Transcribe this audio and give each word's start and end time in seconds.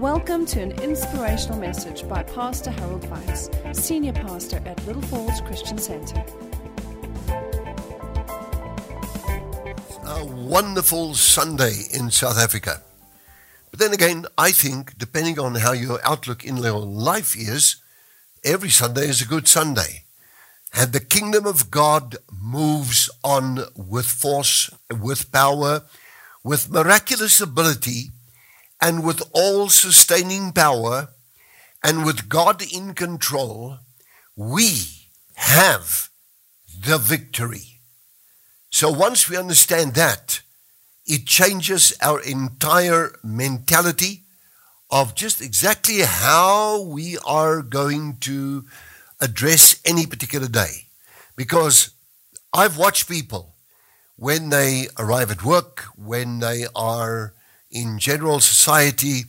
Welcome 0.00 0.46
to 0.46 0.62
an 0.62 0.72
inspirational 0.80 1.58
message 1.58 2.08
by 2.08 2.22
Pastor 2.22 2.70
Harold 2.70 3.02
Weitsz, 3.02 3.76
Senior 3.76 4.14
Pastor 4.14 4.56
at 4.64 4.82
Little 4.86 5.02
Falls 5.02 5.42
Christian 5.42 5.76
Center. 5.76 6.24
a 10.06 10.24
wonderful 10.24 11.12
Sunday 11.12 11.82
in 11.92 12.10
South 12.10 12.38
Africa. 12.38 12.80
But 13.70 13.78
then 13.78 13.92
again, 13.92 14.24
I 14.38 14.52
think, 14.52 14.96
depending 14.96 15.38
on 15.38 15.56
how 15.56 15.72
your 15.72 16.00
outlook 16.02 16.46
in 16.46 16.56
your 16.56 16.78
life 16.78 17.36
is, 17.36 17.76
every 18.42 18.70
Sunday 18.70 19.06
is 19.06 19.20
a 19.20 19.26
good 19.26 19.46
Sunday. 19.46 20.04
And 20.72 20.94
the 20.94 21.00
kingdom 21.00 21.44
of 21.44 21.70
God 21.70 22.16
moves 22.32 23.10
on 23.22 23.64
with 23.76 24.06
force, 24.06 24.70
with 24.90 25.30
power, 25.30 25.82
with 26.42 26.70
miraculous 26.70 27.38
ability, 27.42 28.12
and 28.80 29.04
with 29.04 29.22
all 29.32 29.68
sustaining 29.68 30.52
power, 30.52 31.08
and 31.82 32.04
with 32.04 32.28
God 32.28 32.62
in 32.72 32.94
control. 32.94 33.78
We 34.36 35.08
have 35.34 36.10
the 36.86 36.98
victory. 36.98 37.80
So 38.70 38.90
once 38.90 39.28
we 39.28 39.36
understand 39.36 39.94
that, 39.94 40.42
it 41.06 41.26
changes 41.26 41.92
our 42.00 42.20
entire 42.20 43.16
mentality 43.22 44.24
of 44.90 45.14
just 45.14 45.40
exactly 45.40 46.00
how 46.00 46.82
we 46.82 47.18
are 47.26 47.62
going 47.62 48.18
to 48.20 48.64
address 49.20 49.80
any 49.84 50.06
particular 50.06 50.48
day. 50.48 50.86
Because 51.36 51.90
I've 52.52 52.78
watched 52.78 53.08
people 53.08 53.54
when 54.16 54.50
they 54.50 54.88
arrive 54.98 55.30
at 55.30 55.44
work, 55.44 55.84
when 55.96 56.40
they 56.40 56.66
are 56.74 57.34
in 57.70 57.98
general 57.98 58.40
society, 58.40 59.22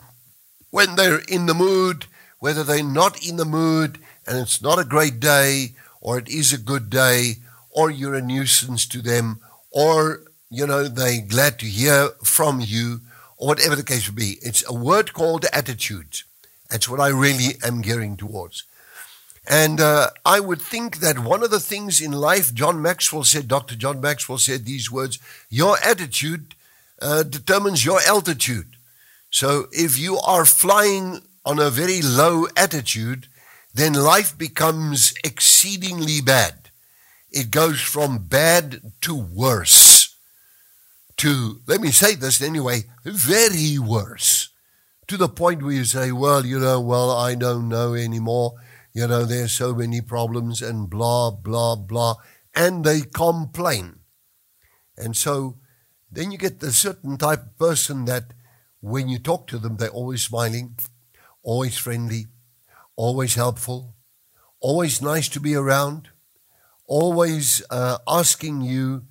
when 0.69 0.95
they're 0.95 1.19
in 1.19 1.45
the 1.45 1.53
mood, 1.53 2.05
whether 2.39 2.63
they're 2.63 2.83
not 2.83 3.25
in 3.25 3.37
the 3.37 3.45
mood 3.45 3.99
and 4.25 4.37
it's 4.37 4.61
not 4.61 4.79
a 4.79 4.85
great 4.85 5.19
day, 5.19 5.73
or 5.99 6.17
it 6.17 6.29
is 6.29 6.51
a 6.51 6.57
good 6.57 6.89
day, 6.89 7.35
or 7.69 7.89
you're 7.89 8.15
a 8.15 8.21
nuisance 8.21 8.85
to 8.87 9.01
them, 9.01 9.39
or 9.71 10.21
you 10.49 10.65
know 10.65 10.87
they're 10.87 11.21
glad 11.21 11.59
to 11.59 11.65
hear 11.65 12.09
from 12.23 12.59
you, 12.59 13.01
or 13.37 13.47
whatever 13.47 13.75
the 13.75 13.83
case 13.83 14.07
would 14.07 14.15
be. 14.15 14.37
It's 14.41 14.67
a 14.67 14.73
word 14.73 15.13
called 15.13 15.45
attitude. 15.53 16.21
That's 16.69 16.89
what 16.89 16.99
I 16.99 17.09
really 17.09 17.55
am 17.63 17.81
gearing 17.81 18.17
towards. 18.17 18.63
And 19.47 19.81
uh, 19.81 20.11
I 20.23 20.39
would 20.39 20.61
think 20.61 20.97
that 20.97 21.19
one 21.19 21.43
of 21.43 21.49
the 21.49 21.59
things 21.59 21.99
in 21.99 22.11
life, 22.11 22.53
John 22.53 22.81
Maxwell 22.81 23.23
said, 23.23 23.47
Dr. 23.47 23.75
John 23.75 23.99
Maxwell 23.99 24.37
said 24.37 24.65
these 24.65 24.91
words 24.91 25.17
your 25.49 25.77
attitude 25.83 26.53
uh, 27.01 27.23
determines 27.23 27.83
your 27.83 27.99
altitude. 28.07 28.77
So 29.29 29.67
if 29.71 29.97
you 29.97 30.17
are 30.19 30.45
flying 30.45 31.21
on 31.45 31.59
a 31.59 31.69
very 31.69 32.01
low 32.01 32.47
attitude, 32.55 33.27
then 33.73 33.93
life 33.93 34.37
becomes 34.37 35.13
exceedingly 35.23 36.21
bad. 36.21 36.69
It 37.31 37.49
goes 37.49 37.79
from 37.81 38.27
bad 38.27 38.81
to 39.01 39.15
worse. 39.15 40.15
To, 41.17 41.61
let 41.67 41.81
me 41.81 41.91
say 41.91 42.15
this 42.15 42.41
anyway, 42.41 42.83
very 43.05 43.77
worse. 43.79 44.49
To 45.07 45.17
the 45.17 45.29
point 45.29 45.63
where 45.63 45.71
you 45.71 45.85
say, 45.85 46.11
well, 46.11 46.45
you 46.45 46.59
know, 46.59 46.81
well, 46.81 47.11
I 47.11 47.35
don't 47.35 47.69
know 47.69 47.93
anymore. 47.93 48.53
You 48.93 49.07
know, 49.07 49.23
there's 49.23 49.53
so 49.53 49.73
many 49.73 50.01
problems 50.01 50.61
and 50.61 50.89
blah, 50.89 51.31
blah, 51.31 51.75
blah. 51.75 52.15
And 52.53 52.83
they 52.83 53.01
complain. 53.01 53.99
And 54.97 55.15
so 55.15 55.57
then 56.11 56.31
you 56.31 56.37
get 56.37 56.59
the 56.59 56.71
certain 56.71 57.17
type 57.17 57.41
of 57.41 57.57
person 57.57 58.05
that 58.05 58.33
when 58.81 59.07
you 59.07 59.19
talk 59.19 59.47
to 59.47 59.57
them, 59.57 59.77
they're 59.77 59.89
always 59.89 60.23
smiling, 60.23 60.77
always 61.43 61.77
friendly, 61.77 62.27
always 62.95 63.35
helpful, 63.35 63.95
always 64.59 65.01
nice 65.01 65.29
to 65.29 65.39
be 65.39 65.55
around, 65.55 66.09
always 66.85 67.63
uh, 67.69 67.97
asking 68.07 68.61
you. 68.61 69.03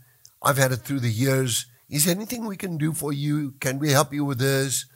I've 0.43 0.59
had 0.59 0.73
it 0.73 0.79
through 0.79 1.01
the 1.01 1.11
years. 1.11 1.67
Is 1.89 2.05
there 2.05 2.15
anything 2.15 2.47
we 2.47 2.57
can 2.57 2.77
do 2.77 2.93
for 2.93 3.13
you? 3.13 3.55
Can 3.61 3.79
we 3.79 3.91
help 3.91 4.13
you 4.13 4.25
with 4.25 4.39
this? 4.39 4.87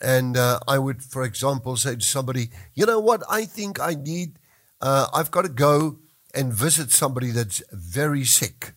And 0.00 0.36
uh, 0.36 0.60
I 0.68 0.78
would, 0.78 1.02
for 1.02 1.22
example, 1.24 1.76
say 1.76 1.96
to 1.96 2.04
somebody, 2.04 2.50
you 2.74 2.86
know 2.86 3.00
what? 3.00 3.22
I 3.30 3.46
think 3.46 3.80
I 3.80 3.94
need, 3.94 4.38
uh, 4.80 5.06
I've 5.14 5.30
got 5.30 5.42
to 5.42 5.48
go 5.48 5.98
and 6.34 6.52
visit 6.52 6.90
somebody 6.90 7.30
that's 7.30 7.62
very 7.72 8.24
sick. 8.24 8.74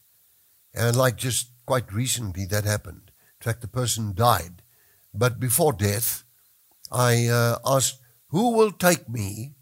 And 0.73 0.95
like 0.95 1.17
just 1.17 1.51
quite 1.69 1.93
recently, 1.93 2.45
that 2.47 2.63
happened. 2.63 3.11
In 3.39 3.45
fact, 3.45 3.61
the 3.61 3.67
person 3.67 4.15
died. 4.15 4.63
But 5.13 5.39
before 5.39 5.71
death, 5.71 6.23
I 6.91 7.27
uh, 7.27 7.59
asked, 7.63 7.99
who 8.29 8.57
will 8.57 8.71
take 8.71 9.07
me 9.07 9.53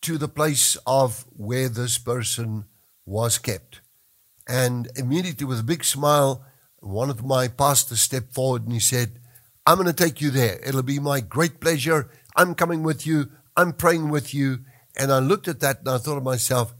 to 0.00 0.16
the 0.16 0.34
place 0.38 0.78
of 0.86 1.26
where 1.36 1.68
this 1.68 1.98
person 1.98 2.64
was 3.04 3.36
kept? 3.36 3.82
And 4.48 4.88
immediately, 4.96 5.44
with 5.44 5.60
a 5.60 5.70
big 5.74 5.84
smile, 5.84 6.46
one 6.80 7.10
of 7.10 7.22
my 7.22 7.48
pastors 7.48 8.00
stepped 8.00 8.32
forward 8.32 8.62
and 8.62 8.72
he 8.72 8.80
said, 8.80 9.20
I'm 9.66 9.76
going 9.76 9.94
to 9.94 10.04
take 10.04 10.22
you 10.22 10.30
there. 10.30 10.58
It'll 10.66 10.82
be 10.82 10.98
my 10.98 11.20
great 11.20 11.60
pleasure. 11.60 12.10
I'm 12.34 12.54
coming 12.54 12.82
with 12.82 13.06
you. 13.06 13.28
I'm 13.54 13.74
praying 13.74 14.08
with 14.08 14.32
you. 14.32 14.60
And 14.96 15.12
I 15.12 15.18
looked 15.18 15.48
at 15.48 15.60
that 15.60 15.80
and 15.80 15.90
I 15.90 15.98
thought 15.98 16.14
to 16.14 16.22
myself, 16.22 16.72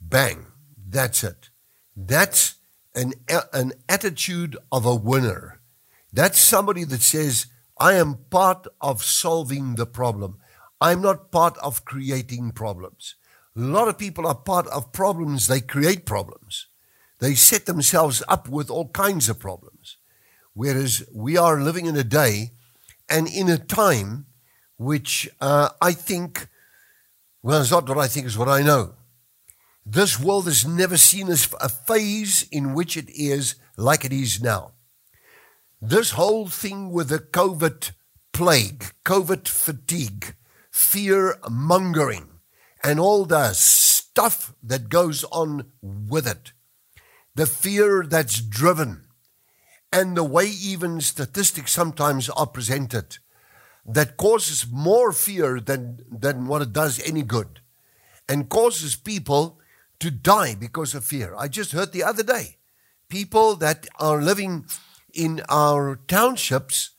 bang, 0.00 0.46
that's 0.76 1.22
it. 1.22 1.50
That's 1.94 2.57
an, 2.98 3.14
an 3.52 3.72
attitude 3.88 4.56
of 4.72 4.84
a 4.84 4.94
winner. 4.94 5.60
That's 6.12 6.38
somebody 6.38 6.84
that 6.84 7.02
says, 7.02 7.46
I 7.78 7.94
am 7.94 8.18
part 8.30 8.66
of 8.80 9.04
solving 9.04 9.76
the 9.76 9.86
problem. 9.86 10.38
I'm 10.80 11.00
not 11.00 11.30
part 11.30 11.56
of 11.58 11.84
creating 11.84 12.52
problems. 12.52 13.14
A 13.56 13.60
lot 13.60 13.88
of 13.88 13.98
people 13.98 14.26
are 14.26 14.34
part 14.34 14.66
of 14.68 14.92
problems. 14.92 15.46
They 15.46 15.60
create 15.60 16.06
problems. 16.06 16.66
They 17.20 17.34
set 17.34 17.66
themselves 17.66 18.22
up 18.28 18.48
with 18.48 18.70
all 18.70 18.88
kinds 18.88 19.28
of 19.28 19.38
problems. 19.38 19.96
Whereas 20.54 21.04
we 21.14 21.36
are 21.36 21.60
living 21.60 21.86
in 21.86 21.96
a 21.96 22.04
day 22.04 22.50
and 23.08 23.28
in 23.28 23.48
a 23.48 23.58
time 23.58 24.26
which 24.76 25.28
uh, 25.40 25.70
I 25.80 25.92
think, 25.92 26.48
well, 27.42 27.60
it's 27.60 27.70
not 27.70 27.88
what 27.88 27.98
I 27.98 28.08
think, 28.08 28.26
it's 28.26 28.36
what 28.36 28.48
I 28.48 28.62
know. 28.62 28.94
This 29.90 30.20
world 30.20 30.44
has 30.44 30.66
never 30.66 30.98
seen 30.98 31.30
a 31.30 31.68
phase 31.70 32.46
in 32.52 32.74
which 32.74 32.94
it 32.94 33.08
is 33.08 33.54
like 33.78 34.04
it 34.04 34.12
is 34.12 34.42
now. 34.42 34.72
This 35.80 36.10
whole 36.10 36.46
thing 36.46 36.90
with 36.90 37.08
the 37.08 37.20
COVID 37.20 37.92
plague, 38.34 38.92
COVID 39.06 39.48
fatigue, 39.48 40.34
fear 40.70 41.38
mongering, 41.48 42.28
and 42.84 43.00
all 43.00 43.24
the 43.24 43.54
stuff 43.54 44.52
that 44.62 44.90
goes 44.90 45.24
on 45.32 45.72
with 45.80 46.26
it, 46.26 46.52
the 47.34 47.46
fear 47.46 48.04
that's 48.06 48.42
driven 48.42 49.06
and 49.90 50.18
the 50.18 50.22
way 50.22 50.48
even 50.48 51.00
statistics 51.00 51.72
sometimes 51.72 52.28
are 52.28 52.46
presented 52.46 53.16
that 53.86 54.18
causes 54.18 54.66
more 54.70 55.12
fear 55.12 55.60
than, 55.60 56.00
than 56.10 56.46
what 56.46 56.60
it 56.60 56.74
does 56.74 57.00
any 57.08 57.22
good 57.22 57.60
and 58.28 58.50
causes 58.50 58.94
people 58.94 59.58
to 60.00 60.10
die 60.10 60.54
because 60.54 60.94
of 60.94 61.04
fear. 61.04 61.34
I 61.36 61.48
just 61.48 61.72
heard 61.72 61.92
the 61.92 62.04
other 62.04 62.22
day 62.22 62.58
people 63.08 63.56
that 63.56 63.86
are 63.98 64.22
living 64.22 64.66
in 65.14 65.40
our 65.48 65.98
townships 66.06 66.90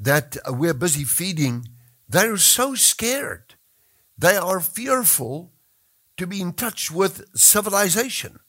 that 0.00 0.36
we're 0.46 0.74
busy 0.74 1.04
feeding, 1.04 1.68
they're 2.08 2.36
so 2.36 2.74
scared. 2.74 3.54
They 4.16 4.36
are 4.36 4.60
fearful 4.60 5.52
to 6.16 6.26
be 6.26 6.40
in 6.40 6.52
touch 6.52 6.90
with 6.90 7.24
civilization. 7.36 8.40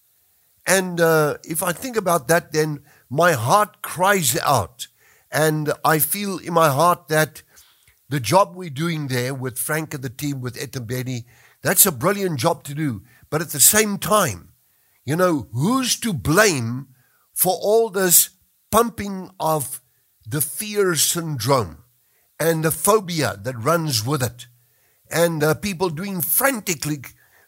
And 0.66 1.02
uh, 1.02 1.38
if 1.44 1.62
I 1.62 1.72
think 1.72 1.98
about 1.98 2.28
that, 2.28 2.52
then 2.52 2.82
my 3.10 3.34
heart 3.34 3.82
cries 3.82 4.38
out. 4.40 4.88
And 5.32 5.74
I 5.84 6.00
feel 6.00 6.38
in 6.38 6.54
my 6.54 6.70
heart 6.70 7.08
that 7.10 7.44
the 8.08 8.20
job 8.20 8.56
we're 8.56 8.70
doing 8.70 9.08
there 9.08 9.34
with 9.34 9.60
Frank 9.60 9.94
and 9.94 10.04
the 10.04 10.10
team, 10.10 10.42
with 10.42 10.60
Ed 10.62 10.76
and 10.76 10.88
Benny, 10.88 11.26
that's 11.62 11.86
a 11.86 11.92
brilliant 11.92 12.40
job 12.40 12.64
to 12.64 12.74
do. 12.74 13.04
But 13.30 13.42
at 13.42 13.50
the 13.50 13.60
same 13.60 13.98
time, 13.98 14.54
you 15.06 15.16
know, 15.16 15.48
who's 15.54 16.00
to 16.02 16.14
blame 16.14 16.88
for 17.34 17.54
all 17.62 17.90
this 17.90 18.32
pumping 18.72 19.30
of 19.40 19.82
the 20.28 20.42
fear 20.42 20.96
syndrome 20.96 21.84
and 22.40 22.64
the 22.64 22.72
phobia 22.72 23.40
that 23.42 23.64
runs 23.64 24.06
with 24.06 24.24
it? 24.24 24.48
And 25.12 25.44
uh, 25.44 25.56
people 25.56 25.90
doing 25.90 26.22
frantically, 26.22 27.00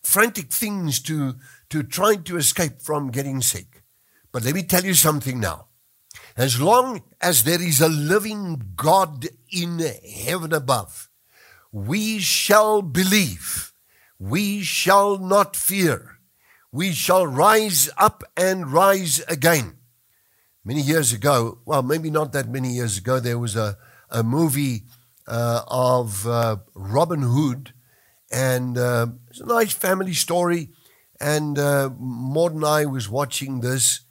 frantic 0.01 0.51
things 0.51 0.99
to, 1.03 1.35
to 1.69 1.83
try 1.83 2.15
to 2.15 2.37
escape 2.37 2.81
from 2.81 3.11
getting 3.11 3.41
sick. 3.41 3.83
But 4.31 4.43
let 4.43 4.55
me 4.55 4.63
tell 4.63 4.83
you 4.83 4.93
something 4.93 5.39
now. 5.39 5.67
As 6.37 6.59
long 6.59 7.03
as 7.19 7.43
there 7.43 7.61
is 7.61 7.81
a 7.81 7.89
living 7.89 8.73
God 8.75 9.27
in 9.51 9.79
heaven 9.79 10.53
above, 10.53 11.09
we 11.71 12.19
shall 12.19 12.81
believe, 12.81 13.70
we 14.21 14.61
shall 14.61 15.17
not 15.17 15.55
fear, 15.55 16.19
we 16.71 16.91
shall 16.91 17.25
rise 17.25 17.89
up 17.97 18.23
and 18.37 18.71
rise 18.71 19.19
again. 19.27 19.77
Many 20.63 20.81
years 20.81 21.11
ago, 21.11 21.57
well, 21.65 21.81
maybe 21.81 22.11
not 22.11 22.31
that 22.33 22.47
many 22.47 22.69
years 22.69 22.99
ago, 22.99 23.19
there 23.19 23.39
was 23.39 23.55
a, 23.55 23.79
a 24.11 24.21
movie 24.21 24.83
uh, 25.27 25.63
of 25.67 26.27
uh, 26.27 26.57
Robin 26.75 27.23
Hood, 27.23 27.73
and 28.31 28.77
uh, 28.77 29.07
it's 29.31 29.39
a 29.39 29.45
nice 29.47 29.73
family 29.73 30.13
story. 30.13 30.69
And 31.19 31.57
uh, 31.57 31.89
Maud 31.97 32.53
and 32.53 32.65
I 32.65 32.85
was 32.85 33.09
watching 33.09 33.61
this, 33.61 34.01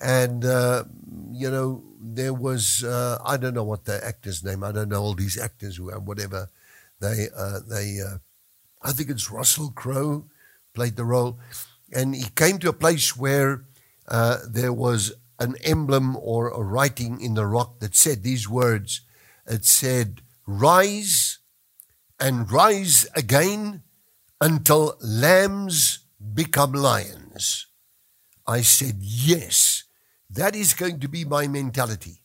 and 0.00 0.46
uh, 0.46 0.84
you 1.30 1.50
know 1.50 1.84
there 2.00 2.32
was 2.32 2.82
uh, 2.84 3.18
I 3.22 3.36
don't 3.36 3.54
know 3.54 3.64
what 3.64 3.84
the 3.84 4.02
actor's 4.02 4.42
name. 4.42 4.64
I 4.64 4.72
don't 4.72 4.88
know 4.88 5.02
all 5.02 5.14
these 5.14 5.38
actors 5.38 5.76
who 5.76 5.90
whatever 5.90 6.48
they 7.00 7.26
uh, 7.36 7.60
they. 7.68 7.98
I 8.82 8.92
think 8.92 9.10
it's 9.10 9.30
Russell 9.30 9.70
Crowe 9.70 10.26
played 10.74 10.96
the 10.96 11.04
role, 11.04 11.38
and 11.92 12.14
he 12.14 12.28
came 12.34 12.58
to 12.60 12.68
a 12.68 12.72
place 12.72 13.16
where 13.16 13.64
uh, 14.06 14.38
there 14.48 14.72
was 14.72 15.12
an 15.38 15.56
emblem 15.64 16.16
or 16.16 16.48
a 16.48 16.62
writing 16.62 17.20
in 17.20 17.34
the 17.34 17.46
rock 17.46 17.80
that 17.80 17.94
said 17.94 18.22
these 18.22 18.48
words. 18.48 19.02
It 19.46 19.64
said, 19.64 20.22
"Rise 20.46 21.38
and 22.20 22.50
rise 22.50 23.06
again 23.14 23.82
until 24.40 24.96
lambs 25.00 26.00
become 26.34 26.72
lions." 26.72 27.66
I 28.46 28.62
said, 28.62 28.96
"Yes." 29.00 29.84
That 30.30 30.54
is 30.54 30.74
going 30.74 31.00
to 31.00 31.08
be 31.08 31.24
my 31.24 31.48
mentality. 31.48 32.20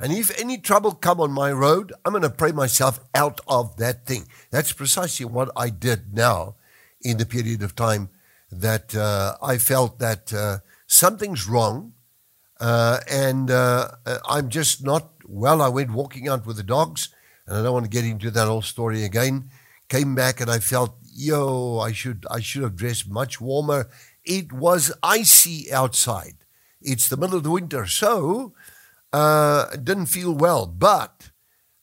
And 0.00 0.12
if 0.12 0.36
any 0.40 0.56
trouble 0.56 0.92
come 0.92 1.20
on 1.20 1.30
my 1.30 1.52
road, 1.52 1.92
I'm 2.04 2.12
going 2.12 2.22
to 2.22 2.30
pray 2.30 2.52
myself 2.52 3.00
out 3.14 3.40
of 3.46 3.76
that 3.76 4.06
thing. 4.06 4.26
That's 4.50 4.72
precisely 4.72 5.26
what 5.26 5.50
I 5.54 5.68
did 5.68 6.14
now 6.14 6.56
in 7.02 7.18
the 7.18 7.26
period 7.26 7.62
of 7.62 7.76
time 7.76 8.08
that 8.50 8.96
uh, 8.96 9.36
I 9.42 9.58
felt 9.58 9.98
that 9.98 10.32
uh, 10.32 10.58
something's 10.86 11.46
wrong 11.46 11.92
uh, 12.60 13.00
and 13.10 13.50
uh, 13.50 13.88
I'm 14.28 14.50
just 14.50 14.84
not 14.84 15.10
well. 15.26 15.62
I 15.62 15.68
went 15.68 15.92
walking 15.92 16.28
out 16.28 16.46
with 16.46 16.56
the 16.56 16.62
dogs, 16.62 17.08
and 17.46 17.56
I 17.56 17.62
don't 17.62 17.72
want 17.72 17.86
to 17.86 17.90
get 17.90 18.04
into 18.04 18.30
that 18.30 18.46
whole 18.46 18.62
story 18.62 19.02
again. 19.02 19.50
Came 19.88 20.14
back 20.14 20.40
and 20.40 20.50
I 20.50 20.58
felt, 20.58 20.96
yo, 21.12 21.78
I 21.78 21.92
should 21.92 22.26
I 22.30 22.40
should 22.40 22.62
have 22.62 22.76
dressed 22.76 23.08
much 23.08 23.40
warmer. 23.40 23.88
It 24.24 24.52
was 24.52 24.92
icy 25.02 25.72
outside. 25.72 26.34
It's 26.82 27.08
the 27.08 27.16
middle 27.16 27.38
of 27.38 27.42
the 27.42 27.50
winter, 27.50 27.86
so 27.86 28.52
uh, 29.12 29.76
didn't 29.76 30.06
feel 30.06 30.32
well. 30.34 30.66
But 30.66 31.30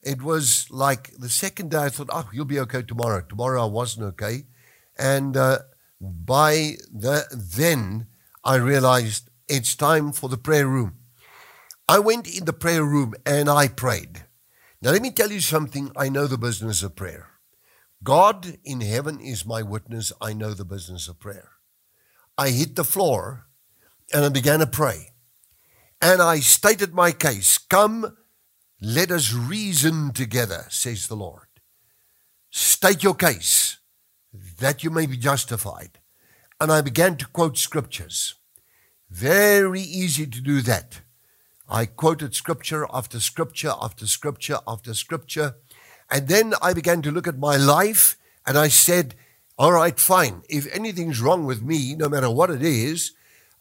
it 0.02 0.22
was 0.22 0.70
like 0.70 1.12
the 1.18 1.28
second 1.28 1.70
day 1.70 1.84
I 1.84 1.88
thought, 1.88 2.10
oh, 2.12 2.28
you'll 2.32 2.44
be 2.44 2.60
okay 2.60 2.82
tomorrow. 2.82 3.22
Tomorrow 3.28 3.62
I 3.62 3.70
wasn't 3.70 4.06
okay. 4.06 4.44
And 4.98 5.36
uh, 5.36 5.58
by 6.00 6.76
the, 6.92 7.26
then 7.32 8.06
I 8.44 8.56
realized 8.56 9.30
it's 9.48 9.74
time 9.74 10.12
for 10.12 10.28
the 10.28 10.36
prayer 10.36 10.66
room. 10.66 10.98
I 11.88 11.98
went 11.98 12.26
in 12.28 12.44
the 12.44 12.52
prayer 12.52 12.84
room 12.84 13.14
and 13.24 13.48
I 13.48 13.68
prayed. 13.68 14.24
Now, 14.80 14.90
let 14.90 15.02
me 15.02 15.10
tell 15.10 15.32
you 15.32 15.40
something. 15.40 15.90
I 15.96 16.08
know 16.08 16.26
the 16.26 16.38
business 16.38 16.82
of 16.82 16.94
prayer. 16.94 17.30
God 18.04 18.58
in 18.64 18.80
heaven 18.80 19.20
is 19.20 19.44
my 19.44 19.62
witness. 19.62 20.12
I 20.20 20.32
know 20.32 20.54
the 20.54 20.64
business 20.64 21.08
of 21.08 21.18
prayer. 21.18 21.50
I 22.36 22.50
hit 22.50 22.76
the 22.76 22.84
floor 22.84 23.46
and 24.12 24.24
I 24.24 24.28
began 24.28 24.60
to 24.60 24.66
pray. 24.66 25.12
And 26.00 26.22
I 26.22 26.40
stated 26.40 26.94
my 26.94 27.12
case. 27.12 27.58
Come, 27.58 28.16
let 28.80 29.10
us 29.10 29.32
reason 29.32 30.12
together, 30.12 30.66
says 30.68 31.08
the 31.08 31.16
Lord. 31.16 31.48
State 32.50 33.02
your 33.02 33.14
case 33.14 33.78
that 34.58 34.84
you 34.84 34.90
may 34.90 35.06
be 35.06 35.16
justified. 35.16 35.98
And 36.60 36.72
I 36.72 36.80
began 36.80 37.16
to 37.16 37.26
quote 37.26 37.58
scriptures. 37.58 38.34
Very 39.10 39.80
easy 39.80 40.26
to 40.26 40.40
do 40.40 40.60
that. 40.62 41.00
I 41.68 41.86
quoted 41.86 42.34
scripture 42.34 42.86
after 42.92 43.20
scripture 43.20 43.72
after 43.80 44.06
scripture 44.06 44.58
after 44.66 44.94
scripture. 44.94 45.56
And 46.10 46.28
then 46.28 46.54
I 46.62 46.72
began 46.72 47.02
to 47.02 47.10
look 47.10 47.26
at 47.26 47.38
my 47.38 47.56
life 47.56 48.16
and 48.46 48.56
I 48.56 48.68
said, 48.68 49.14
all 49.58 49.72
right, 49.72 49.98
fine. 49.98 50.42
If 50.48 50.72
anything's 50.74 51.20
wrong 51.20 51.44
with 51.44 51.62
me, 51.62 51.94
no 51.94 52.08
matter 52.08 52.30
what 52.30 52.50
it 52.50 52.62
is, 52.62 53.12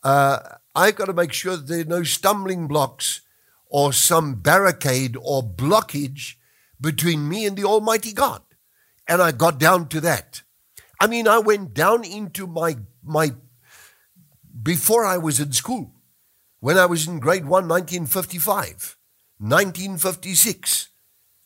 uh, 0.07 0.39
I've 0.73 0.95
got 0.95 1.05
to 1.05 1.13
make 1.13 1.33
sure 1.33 1.57
that 1.57 1.67
there 1.67 1.81
are 1.81 1.97
no 1.99 2.03
stumbling 2.03 2.67
blocks 2.67 3.21
or 3.65 3.91
some 3.91 4.35
barricade 4.35 5.17
or 5.21 5.43
blockage 5.43 6.35
between 6.79 7.27
me 7.27 7.45
and 7.45 7.57
the 7.57 7.65
Almighty 7.65 8.13
God. 8.13 8.41
And 9.05 9.21
I 9.21 9.33
got 9.33 9.59
down 9.59 9.89
to 9.89 9.99
that. 10.01 10.43
I 11.01 11.07
mean, 11.07 11.27
I 11.27 11.39
went 11.39 11.73
down 11.73 12.05
into 12.05 12.47
my, 12.47 12.77
my, 13.03 13.31
before 14.63 15.05
I 15.05 15.17
was 15.17 15.41
in 15.41 15.51
school, 15.51 15.91
when 16.61 16.77
I 16.77 16.85
was 16.85 17.05
in 17.05 17.19
grade 17.19 17.43
one, 17.43 17.67
1955, 17.67 18.97
1956. 19.39 20.87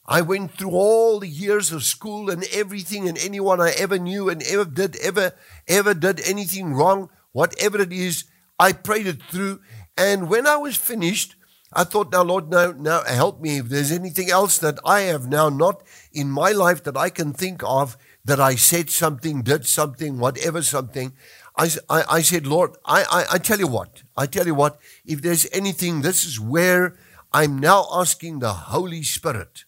I 0.06 0.22
went 0.22 0.52
through 0.52 0.72
all 0.72 1.20
the 1.20 1.28
years 1.28 1.72
of 1.72 1.84
school 1.84 2.30
and 2.30 2.46
everything 2.54 3.08
and 3.08 3.18
anyone 3.18 3.60
I 3.60 3.72
ever 3.72 3.98
knew 3.98 4.30
and 4.30 4.44
ever 4.44 4.66
did, 4.66 4.98
ever, 4.98 5.34
ever 5.68 5.96
did 5.96 6.22
anything 6.22 6.76
wrong, 6.76 7.10
whatever 7.32 7.82
it 7.82 7.92
is, 7.92 8.26
I 8.62 8.74
prayed 8.74 9.08
it 9.08 9.24
through. 9.24 9.60
And 9.98 10.30
when 10.30 10.46
I 10.46 10.56
was 10.56 10.78
finished, 10.78 11.36
I 11.74 11.84
thought, 11.84 12.12
now, 12.12 12.22
Lord, 12.22 12.52
now, 12.52 12.72
now 12.74 13.04
help 13.04 13.42
me. 13.42 13.58
If 13.58 13.70
there's 13.70 13.92
anything 13.92 14.30
else 14.30 14.60
that 14.60 14.78
I 14.86 15.02
have 15.02 15.28
now 15.28 15.50
not 15.50 15.82
in 16.14 16.30
my 16.30 16.52
life 16.52 16.84
that 16.84 16.96
I 16.96 17.10
can 17.10 17.34
think 17.34 17.64
of, 17.66 17.98
that 18.24 18.40
I 18.40 18.54
said 18.54 18.92
something, 18.92 19.42
did 19.42 19.66
something, 19.66 20.20
whatever 20.20 20.62
something, 20.62 21.14
I, 21.58 21.72
I, 21.90 22.04
I 22.18 22.22
said, 22.22 22.46
Lord, 22.46 22.76
I, 22.86 23.04
I, 23.04 23.26
I 23.34 23.38
tell 23.40 23.58
you 23.58 23.66
what, 23.68 24.04
I 24.16 24.28
tell 24.28 24.46
you 24.46 24.54
what, 24.54 24.80
if 25.06 25.24
there's 25.24 25.48
anything, 25.52 26.02
this 26.02 26.24
is 26.24 26.40
where 26.40 26.98
I'm 27.34 27.58
now 27.58 27.88
asking 27.92 28.40
the 28.40 28.54
Holy 28.54 29.02
Spirit 29.02 29.66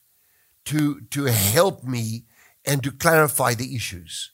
to, 0.66 1.02
to 1.10 1.26
help 1.26 1.84
me 1.84 2.26
and 2.64 2.84
to 2.84 2.92
clarify 2.92 3.56
the 3.56 3.76
issues. 3.76 4.32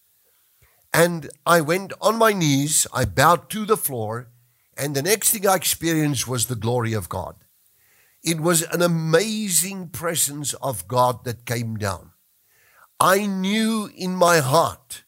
And 0.94 1.30
I 1.46 1.62
went 1.62 1.94
on 2.02 2.18
my 2.18 2.34
knees, 2.34 2.88
I 2.92 3.06
bowed 3.06 3.50
to 3.52 3.66
the 3.66 3.78
floor, 3.78 4.28
and 4.80 4.96
the 4.96 5.02
next 5.02 5.32
thing 5.32 5.46
I 5.46 5.56
experienced 5.56 6.28
was 6.28 6.46
the 6.46 6.56
glory 6.56 6.94
of 6.94 7.10
God. 7.10 7.36
It 8.24 8.40
was 8.40 8.64
an 8.64 8.82
amazing 8.82 9.90
presence 9.90 10.54
of 10.56 10.88
God 10.88 11.26
that 11.26 11.46
came 11.46 11.76
down. 11.76 12.12
I 13.00 13.26
knew 13.26 13.90
in 13.96 14.16
my 14.16 14.40
heart 14.40 15.04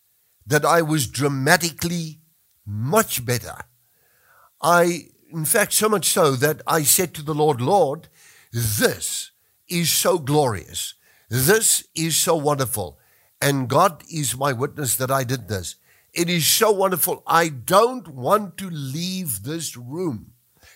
that 0.45 0.65
I 0.65 0.81
was 0.81 1.07
dramatically 1.07 2.19
much 2.65 3.25
better. 3.25 3.55
I, 4.61 5.07
in 5.31 5.45
fact, 5.45 5.73
so 5.73 5.89
much 5.89 6.09
so 6.09 6.31
that 6.31 6.61
I 6.67 6.83
said 6.83 7.13
to 7.15 7.21
the 7.21 7.33
Lord, 7.33 7.61
Lord, 7.61 8.09
this 8.51 9.31
is 9.67 9.91
so 9.91 10.19
glorious. 10.19 10.95
This 11.29 11.87
is 11.95 12.17
so 12.17 12.35
wonderful. 12.35 12.99
And 13.41 13.69
God 13.69 14.03
is 14.09 14.37
my 14.37 14.51
witness 14.51 14.95
that 14.97 15.11
I 15.11 15.23
did 15.23 15.47
this. 15.47 15.75
It 16.13 16.29
is 16.29 16.45
so 16.45 16.71
wonderful. 16.71 17.23
I 17.25 17.47
don't 17.47 18.07
want 18.09 18.57
to 18.57 18.69
leave 18.69 19.43
this 19.43 19.77
room. 19.77 20.33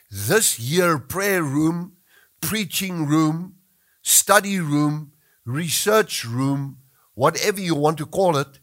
This 0.09 0.59
year, 0.59 0.97
prayer 0.97 1.43
room, 1.43 1.97
preaching 2.39 3.05
room, 3.05 3.55
study 4.01 4.59
room, 4.59 5.11
research 5.43 6.23
room, 6.23 6.77
whatever 7.15 7.59
you 7.59 7.75
want 7.75 7.97
to 7.97 8.05
call 8.05 8.37
it, 8.37 8.59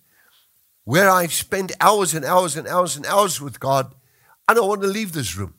where 0.85 1.11
I've 1.11 1.33
spent 1.33 1.73
hours 1.81 2.14
and 2.14 2.25
hours 2.25 2.57
and 2.57 2.67
hours 2.67 2.97
and 2.97 3.07
hours 3.07 3.41
with 3.41 3.61
God, 3.61 3.95
I 4.49 4.55
don't 4.55 4.69
want 4.69 4.83
to 4.83 4.88
leave 4.88 5.12
this 5.12 5.37
room. 5.37 5.55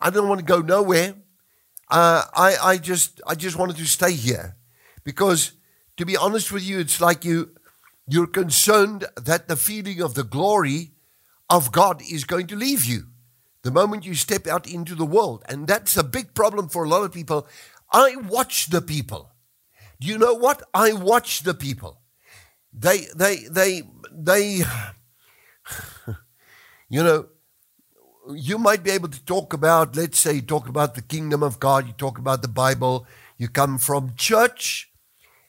I 0.00 0.10
don't 0.10 0.28
want 0.28 0.40
to 0.40 0.46
go 0.46 0.60
nowhere. 0.60 1.14
Uh, 1.90 2.22
I, 2.34 2.56
I 2.62 2.78
just, 2.78 3.20
I 3.26 3.34
just 3.34 3.56
wanted 3.56 3.76
to 3.76 3.86
stay 3.86 4.12
here, 4.12 4.56
because 5.04 5.52
to 5.98 6.06
be 6.06 6.16
honest 6.16 6.50
with 6.50 6.62
you, 6.62 6.80
it's 6.80 7.00
like 7.00 7.24
you, 7.24 7.53
you're 8.06 8.26
concerned 8.26 9.06
that 9.16 9.48
the 9.48 9.56
feeling 9.56 10.00
of 10.02 10.14
the 10.14 10.24
glory 10.24 10.92
of 11.48 11.72
God 11.72 12.02
is 12.10 12.24
going 12.24 12.46
to 12.48 12.56
leave 12.56 12.84
you 12.84 13.04
the 13.62 13.70
moment 13.70 14.04
you 14.04 14.14
step 14.14 14.46
out 14.46 14.68
into 14.68 14.94
the 14.94 15.06
world. 15.06 15.42
And 15.48 15.66
that's 15.66 15.96
a 15.96 16.04
big 16.04 16.34
problem 16.34 16.68
for 16.68 16.84
a 16.84 16.88
lot 16.88 17.02
of 17.02 17.12
people. 17.12 17.46
I 17.90 18.16
watch 18.16 18.66
the 18.66 18.82
people. 18.82 19.30
Do 20.00 20.06
you 20.08 20.18
know 20.18 20.34
what? 20.34 20.62
I 20.74 20.92
watch 20.92 21.42
the 21.42 21.54
people. 21.54 22.00
They, 22.72 23.06
they, 23.16 23.44
they, 23.50 23.82
they, 24.12 24.62
you 26.88 27.02
know, 27.02 27.26
you 28.34 28.58
might 28.58 28.82
be 28.82 28.90
able 28.90 29.08
to 29.08 29.24
talk 29.24 29.52
about, 29.52 29.96
let's 29.96 30.18
say, 30.18 30.34
you 30.34 30.42
talk 30.42 30.68
about 30.68 30.94
the 30.94 31.02
kingdom 31.02 31.42
of 31.42 31.60
God, 31.60 31.86
you 31.86 31.92
talk 31.92 32.18
about 32.18 32.42
the 32.42 32.48
Bible, 32.48 33.06
you 33.36 33.48
come 33.48 33.78
from 33.78 34.14
church, 34.16 34.90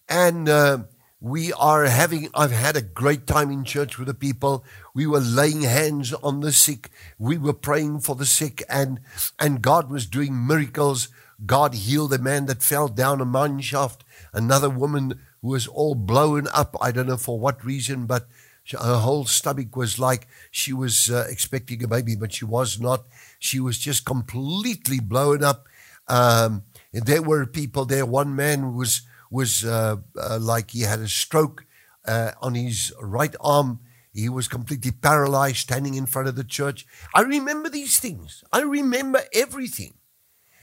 and 0.08 0.48
uh, 0.48 0.80
we 1.26 1.52
are 1.54 1.86
having, 1.86 2.30
I've 2.36 2.52
had 2.52 2.78
a 2.78 2.84
great 2.84 3.26
time 3.26 3.50
in 3.50 3.64
church 3.64 3.98
with 3.98 4.08
the 4.08 4.14
people. 4.14 4.64
We 4.94 5.08
were 5.08 5.20
laying 5.20 5.64
hands 5.64 6.14
on 6.14 6.42
the 6.42 6.52
sick. 6.52 6.92
We 7.18 7.36
were 7.40 7.52
praying 7.52 8.02
for 8.02 8.16
the 8.16 8.28
sick 8.28 8.62
and, 8.70 9.00
and 9.40 9.64
God 9.64 9.90
was 9.90 10.06
doing 10.06 10.46
miracles. 10.46 11.08
God 11.44 11.74
healed 11.74 12.14
a 12.14 12.20
man 12.20 12.46
that 12.46 12.62
fell 12.62 12.88
down 12.88 13.22
a 13.22 13.26
mine 13.26 13.60
shaft. 13.62 14.04
Another 14.34 14.70
woman 14.70 15.20
who 15.42 15.48
was 15.48 15.66
all 15.66 15.96
blown 15.96 16.48
up. 16.54 16.76
I 16.80 16.92
don't 16.92 17.08
know 17.08 17.18
for 17.18 17.40
what 17.40 17.66
reason, 17.66 18.06
but 18.06 18.28
her 18.72 18.98
whole 18.98 19.26
stomach 19.26 19.76
was 19.76 19.98
like 19.98 20.28
she 20.52 20.74
was 20.74 21.10
uh, 21.10 21.26
expecting 21.28 21.84
a 21.84 21.88
baby, 21.88 22.16
but 22.16 22.34
she 22.34 22.46
was 22.46 22.80
not. 22.80 23.04
She 23.40 23.60
was 23.60 23.80
just 23.80 24.06
completely 24.06 25.00
blown 25.00 25.44
up. 25.44 25.66
Um, 26.08 26.66
There 26.94 27.24
were 27.24 27.48
people 27.48 27.86
there. 27.86 28.06
One 28.06 28.36
man 28.36 28.76
was 28.76 29.02
was 29.30 29.66
uh, 29.66 29.98
uh, 30.18 30.40
like 30.40 30.72
he 30.72 30.82
had 30.82 31.00
a 31.00 31.08
stroke 31.08 31.66
uh, 32.06 32.32
on 32.42 32.56
his 32.56 32.94
right 33.02 33.36
arm. 33.40 33.80
He 34.14 34.30
was 34.30 34.48
completely 34.48 34.92
paralyzed, 34.92 35.58
standing 35.58 35.96
in 35.96 36.06
front 36.06 36.28
of 36.28 36.36
the 36.36 36.44
church. 36.44 36.86
I 37.14 37.22
remember 37.22 37.70
these 37.70 38.00
things. 38.00 38.44
I 38.52 38.62
remember 38.62 39.22
everything. 39.34 39.96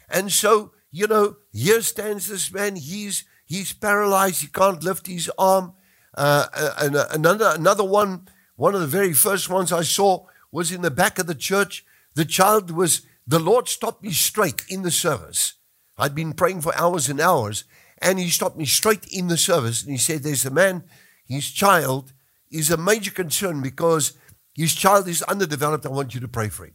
And 0.09 0.33
so, 0.33 0.73
you 0.91 1.07
know, 1.07 1.37
here 1.53 1.83
stands 1.83 2.29
this 2.29 2.53
man. 2.53 2.77
He's 2.77 3.25
he's 3.45 3.73
paralyzed. 3.73 4.41
He 4.41 4.47
can't 4.47 4.83
lift 4.83 5.07
his 5.07 5.31
arm. 5.39 5.75
Uh, 6.15 6.47
and 6.79 6.97
another 6.97 7.53
another 7.55 7.85
one, 7.85 8.29
one 8.57 8.75
of 8.75 8.81
the 8.81 8.87
very 8.87 9.13
first 9.13 9.51
ones 9.51 9.73
I 9.73 9.83
saw 9.83 10.27
was 10.51 10.73
in 10.73 10.83
the 10.83 10.91
back 10.91 11.19
of 11.19 11.27
the 11.27 11.35
church. 11.35 11.85
The 12.15 12.25
child 12.25 12.71
was 12.71 13.03
the 13.27 13.39
Lord 13.39 13.69
stopped 13.69 14.03
me 14.03 14.13
straight 14.13 14.63
in 14.69 14.83
the 14.83 14.91
service. 14.91 15.55
I'd 15.97 16.15
been 16.15 16.33
praying 16.33 16.63
for 16.63 16.75
hours 16.77 17.09
and 17.09 17.21
hours, 17.21 17.65
and 18.03 18.19
he 18.19 18.29
stopped 18.29 18.59
me 18.59 18.67
straight 18.67 19.07
in 19.07 19.29
the 19.29 19.37
service 19.37 19.83
and 19.83 19.93
he 19.93 19.99
said, 19.99 20.23
There's 20.23 20.45
a 20.45 20.51
man, 20.51 20.85
his 21.25 21.51
child 21.51 22.13
is 22.51 22.71
a 22.71 22.77
major 22.77 23.13
concern 23.13 23.63
because 23.63 24.19
his 24.55 24.75
child 24.75 25.09
is 25.09 25.23
underdeveloped. 25.23 25.87
I 25.87 25.91
want 25.91 26.15
you 26.15 26.21
to 26.21 26.29
pray 26.29 26.49
for 26.49 26.67
him. 26.67 26.75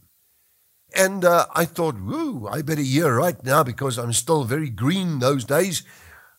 And 0.96 1.24
uh, 1.24 1.46
I 1.54 1.66
thought, 1.66 2.00
woo, 2.00 2.48
I 2.50 2.62
better 2.62 2.82
hear 2.82 3.14
right 3.14 3.42
now 3.44 3.62
because 3.62 3.98
I'm 3.98 4.12
still 4.14 4.44
very 4.44 4.70
green 4.70 5.18
those 5.18 5.44
days 5.44 5.82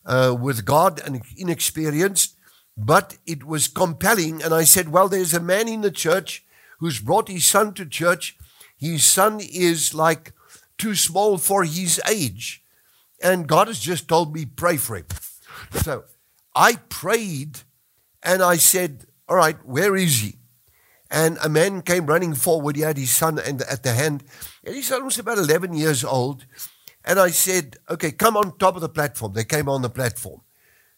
uh, 0.04 0.36
with 0.38 0.64
God 0.64 1.00
and 1.00 1.22
inexperienced. 1.36 2.36
But 2.76 3.16
it 3.26 3.44
was 3.44 3.68
compelling. 3.68 4.42
And 4.42 4.52
I 4.52 4.64
said, 4.64 4.88
well, 4.88 5.08
there's 5.08 5.34
a 5.34 5.40
man 5.40 5.68
in 5.68 5.82
the 5.82 5.90
church 5.90 6.44
who's 6.78 6.98
brought 6.98 7.28
his 7.28 7.44
son 7.44 7.74
to 7.74 7.86
church. 7.86 8.36
His 8.76 9.04
son 9.04 9.40
is 9.40 9.94
like 9.94 10.32
too 10.78 10.94
small 10.94 11.38
for 11.38 11.64
his 11.64 12.00
age. 12.08 12.64
And 13.20 13.46
God 13.46 13.66
has 13.68 13.78
just 13.78 14.08
told 14.08 14.34
me, 14.34 14.46
pray 14.46 14.76
for 14.76 14.96
him. 14.96 15.06
So 15.72 16.04
I 16.54 16.76
prayed 16.88 17.60
and 18.22 18.42
I 18.42 18.56
said, 18.56 19.06
All 19.28 19.36
right, 19.36 19.56
where 19.64 19.96
is 19.96 20.20
he? 20.20 20.36
And 21.10 21.38
a 21.42 21.48
man 21.48 21.82
came 21.82 22.06
running 22.06 22.34
forward. 22.34 22.76
He 22.76 22.82
had 22.82 22.96
his 22.96 23.10
son 23.10 23.38
at 23.38 23.82
the 23.82 23.92
hand. 23.92 24.24
And 24.64 24.74
his 24.74 24.86
son 24.86 25.04
was 25.04 25.18
about 25.18 25.38
11 25.38 25.74
years 25.74 26.04
old. 26.04 26.46
And 27.04 27.18
I 27.18 27.30
said, 27.30 27.76
Okay, 27.90 28.12
come 28.12 28.36
on 28.36 28.56
top 28.58 28.76
of 28.76 28.80
the 28.80 28.88
platform. 28.88 29.32
They 29.32 29.44
came 29.44 29.68
on 29.68 29.82
the 29.82 29.90
platform, 29.90 30.42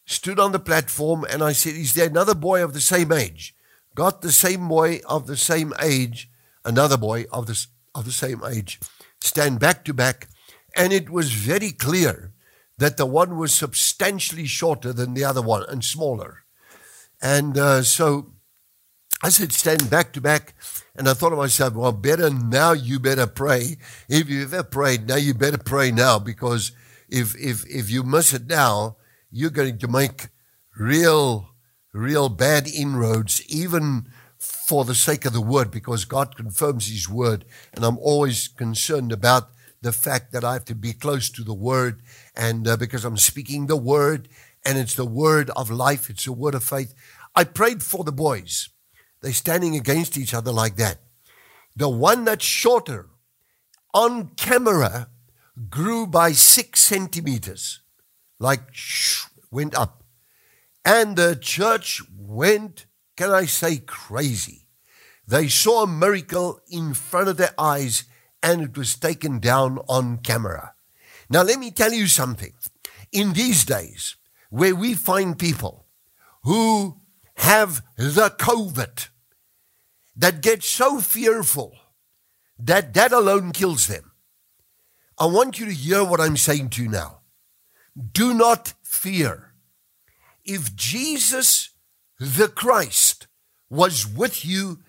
stood 0.04 0.38
on 0.38 0.52
the 0.52 0.58
platform, 0.58 1.24
and 1.28 1.42
I 1.42 1.52
said, 1.52 1.74
Is 1.74 1.94
there 1.94 2.08
another 2.08 2.34
boy 2.34 2.62
of 2.62 2.72
the 2.72 2.80
same 2.80 3.12
age? 3.12 3.54
Got 3.94 4.22
the 4.22 4.32
same 4.32 4.68
boy 4.68 5.00
of 5.06 5.26
the 5.26 5.36
same 5.36 5.74
age, 5.80 6.30
another 6.64 6.96
boy 6.96 7.26
of 7.30 7.46
the, 7.46 7.66
of 7.94 8.04
the 8.04 8.12
same 8.12 8.42
age. 8.44 8.80
Stand 9.20 9.60
back 9.60 9.84
to 9.84 9.94
back 9.94 10.28
and 10.76 10.92
it 10.92 11.10
was 11.10 11.32
very 11.32 11.70
clear 11.70 12.32
that 12.78 12.96
the 12.96 13.06
one 13.06 13.36
was 13.36 13.52
substantially 13.52 14.46
shorter 14.46 14.92
than 14.92 15.14
the 15.14 15.24
other 15.24 15.42
one 15.42 15.64
and 15.68 15.84
smaller. 15.84 16.44
And 17.20 17.56
uh, 17.56 17.82
so 17.82 18.32
I 19.22 19.28
said, 19.28 19.52
stand 19.52 19.88
back 19.88 20.12
to 20.14 20.20
back. 20.20 20.54
And 20.96 21.08
I 21.08 21.14
thought 21.14 21.30
to 21.30 21.36
myself, 21.36 21.74
well, 21.74 21.92
better 21.92 22.28
now 22.28 22.72
you 22.72 22.98
better 22.98 23.26
pray. 23.26 23.76
If 24.08 24.28
you've 24.28 24.52
ever 24.52 24.64
prayed, 24.64 25.06
now 25.06 25.16
you 25.16 25.32
better 25.32 25.58
pray 25.58 25.92
now 25.92 26.18
because 26.18 26.72
if, 27.08 27.36
if, 27.36 27.64
if 27.66 27.88
you 27.88 28.02
miss 28.02 28.32
it 28.32 28.46
now, 28.46 28.96
you're 29.30 29.50
going 29.50 29.78
to 29.78 29.88
make 29.88 30.28
real, 30.76 31.50
real 31.92 32.28
bad 32.28 32.66
inroads, 32.66 33.42
even 33.48 34.08
for 34.38 34.84
the 34.84 34.94
sake 34.94 35.24
of 35.24 35.32
the 35.32 35.40
word, 35.40 35.70
because 35.70 36.04
God 36.04 36.36
confirms 36.36 36.88
his 36.88 37.08
word. 37.08 37.44
And 37.72 37.84
I'm 37.84 37.98
always 37.98 38.48
concerned 38.48 39.12
about 39.12 39.50
the 39.82 39.92
fact 39.92 40.32
that 40.32 40.44
I 40.44 40.54
have 40.54 40.64
to 40.66 40.74
be 40.74 40.92
close 40.92 41.28
to 41.30 41.42
the 41.42 41.54
Word, 41.54 42.02
and 42.34 42.66
uh, 42.66 42.76
because 42.76 43.04
I'm 43.04 43.16
speaking 43.16 43.66
the 43.66 43.76
Word, 43.76 44.28
and 44.64 44.78
it's 44.78 44.94
the 44.94 45.04
Word 45.04 45.50
of 45.50 45.70
life, 45.70 46.08
it's 46.08 46.24
the 46.24 46.32
Word 46.32 46.54
of 46.54 46.64
faith. 46.64 46.94
I 47.34 47.44
prayed 47.44 47.82
for 47.82 48.04
the 48.04 48.12
boys. 48.12 48.68
They're 49.20 49.32
standing 49.32 49.76
against 49.76 50.16
each 50.16 50.34
other 50.34 50.52
like 50.52 50.76
that. 50.76 50.98
The 51.74 51.88
one 51.88 52.24
that's 52.24 52.44
shorter 52.44 53.08
on 53.92 54.30
camera 54.36 55.08
grew 55.68 56.06
by 56.06 56.32
six 56.32 56.80
centimeters, 56.80 57.80
like 58.38 58.62
shh, 58.72 59.26
went 59.50 59.74
up. 59.74 60.04
And 60.84 61.16
the 61.16 61.36
church 61.36 62.02
went, 62.16 62.86
can 63.16 63.30
I 63.30 63.44
say, 63.44 63.78
crazy. 63.78 64.66
They 65.26 65.48
saw 65.48 65.84
a 65.84 65.86
miracle 65.86 66.60
in 66.68 66.94
front 66.94 67.28
of 67.28 67.36
their 67.36 67.54
eyes 67.58 68.04
and 68.42 68.62
it 68.62 68.76
was 68.76 68.96
taken 68.96 69.38
down 69.38 69.78
on 69.88 70.18
camera. 70.18 70.74
Now, 71.30 71.42
let 71.42 71.58
me 71.58 71.70
tell 71.70 71.92
you 71.92 72.06
something. 72.06 72.52
In 73.12 73.32
these 73.32 73.64
days, 73.64 74.16
where 74.50 74.74
we 74.74 74.94
find 74.94 75.38
people 75.38 75.86
who 76.42 77.00
have 77.36 77.82
the 77.96 78.34
COVID 78.38 79.08
that 80.16 80.42
get 80.42 80.62
so 80.62 81.00
fearful 81.00 81.74
that 82.58 82.94
that 82.94 83.12
alone 83.12 83.52
kills 83.52 83.86
them, 83.86 84.12
I 85.18 85.26
want 85.26 85.58
you 85.58 85.66
to 85.66 85.72
hear 85.72 86.04
what 86.04 86.20
I'm 86.20 86.36
saying 86.36 86.70
to 86.70 86.82
you 86.82 86.88
now. 86.88 87.20
Do 88.12 88.34
not 88.34 88.74
fear. 88.82 89.54
If 90.44 90.74
Jesus 90.74 91.70
the 92.18 92.48
Christ 92.48 93.26
was 93.68 94.06
with 94.06 94.44
you 94.44 94.80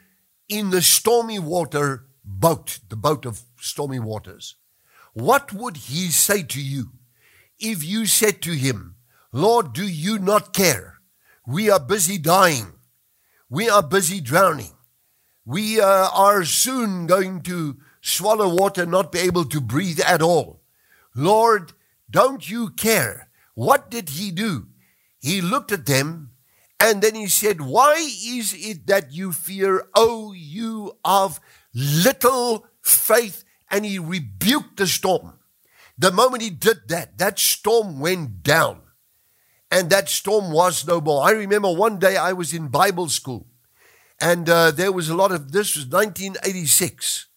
in 0.50 0.70
the 0.70 0.82
stormy 0.82 1.40
water, 1.40 2.06
boat, 2.24 2.80
the 2.90 2.96
boat 2.96 3.26
of 3.26 3.42
stormy 3.60 4.00
waters, 4.00 4.56
what 5.14 5.54
would 5.54 5.78
he 5.78 6.10
say 6.10 6.44
to 6.44 6.62
you 6.62 6.92
if 7.60 7.84
you 7.84 8.06
said 8.06 8.42
to 8.42 8.52
him, 8.52 8.96
Lord, 9.32 9.74
do 9.74 9.88
you 9.88 10.20
not 10.20 10.54
care? 10.54 11.00
We 11.46 11.70
are 11.70 11.80
busy 11.80 12.18
dying. 12.18 12.74
We 13.50 13.70
are 13.70 13.84
busy 13.84 14.22
drowning. 14.22 14.74
We 15.46 15.80
uh, 15.82 16.10
are 16.14 16.44
soon 16.46 17.06
going 17.06 17.42
to 17.44 17.78
swallow 18.02 18.54
water, 18.54 18.86
not 18.86 19.12
be 19.12 19.20
able 19.20 19.46
to 19.46 19.60
breathe 19.62 20.00
at 20.02 20.22
all. 20.22 20.62
Lord, 21.16 21.74
don't 22.10 22.50
you 22.50 22.70
care? 22.70 23.30
What 23.54 23.92
did 23.92 24.10
he 24.10 24.32
do? 24.32 24.68
He 25.20 25.42
looked 25.42 25.72
at 25.72 25.86
them 25.86 26.32
and 26.80 27.02
then 27.02 27.16
he 27.16 27.28
said, 27.28 27.62
Why 27.62 27.94
is 27.96 28.54
it 28.54 28.88
that 28.88 29.14
you 29.14 29.32
fear, 29.32 29.84
O 29.96 30.34
you 30.34 30.98
of 31.06 31.40
little 31.74 32.66
faith, 32.82 33.44
and 33.70 33.86
he 33.86 34.00
rebuked 34.00 34.78
the 34.78 34.88
storm. 34.88 35.40
The 35.98 36.12
moment 36.12 36.44
he 36.44 36.50
did 36.50 36.88
that, 36.88 37.18
that 37.18 37.40
storm 37.40 38.00
went 38.00 38.44
down. 38.44 38.82
And 39.72 39.90
that 39.90 40.10
storm 40.10 40.52
was 40.52 40.86
no 40.86 41.02
more. 41.02 41.24
I 41.24 41.32
remember 41.32 41.72
one 41.72 41.98
day 41.98 42.16
I 42.16 42.34
was 42.34 42.54
in 42.54 42.68
Bible 42.68 43.10
school, 43.10 43.48
and 44.22 44.48
uh, 44.48 44.72
there 44.72 44.92
was 44.92 45.10
a 45.10 45.16
lot 45.16 45.32
of 45.32 45.52
this 45.52 45.76
was 45.76 45.88
1986. 45.88 47.28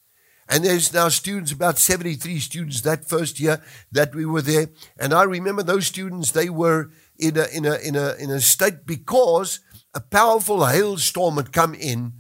And 0.49 0.64
there's 0.64 0.93
now 0.93 1.09
students, 1.09 1.50
about 1.50 1.78
73 1.78 2.38
students 2.38 2.83
that 2.83 3.09
first 3.09 3.40
year 3.40 3.61
that 3.90 4.14
we 4.14 4.25
were 4.25 4.43
there. 4.43 4.69
And 4.97 5.12
I 5.12 5.25
remember 5.25 5.62
those 5.62 5.87
students, 5.87 6.31
they 6.31 6.49
were 6.49 6.90
in 7.19 7.37
a, 7.37 7.47
in 7.47 7.66
a, 7.66 7.75
in 7.78 7.97
a, 7.97 8.14
in 8.14 8.31
a 8.31 8.40
state 8.40 8.87
because 8.87 9.61
a 9.93 10.00
powerful 10.00 10.64
hailstorm 10.64 11.37
had 11.37 11.52
come 11.52 11.75
in 11.75 12.12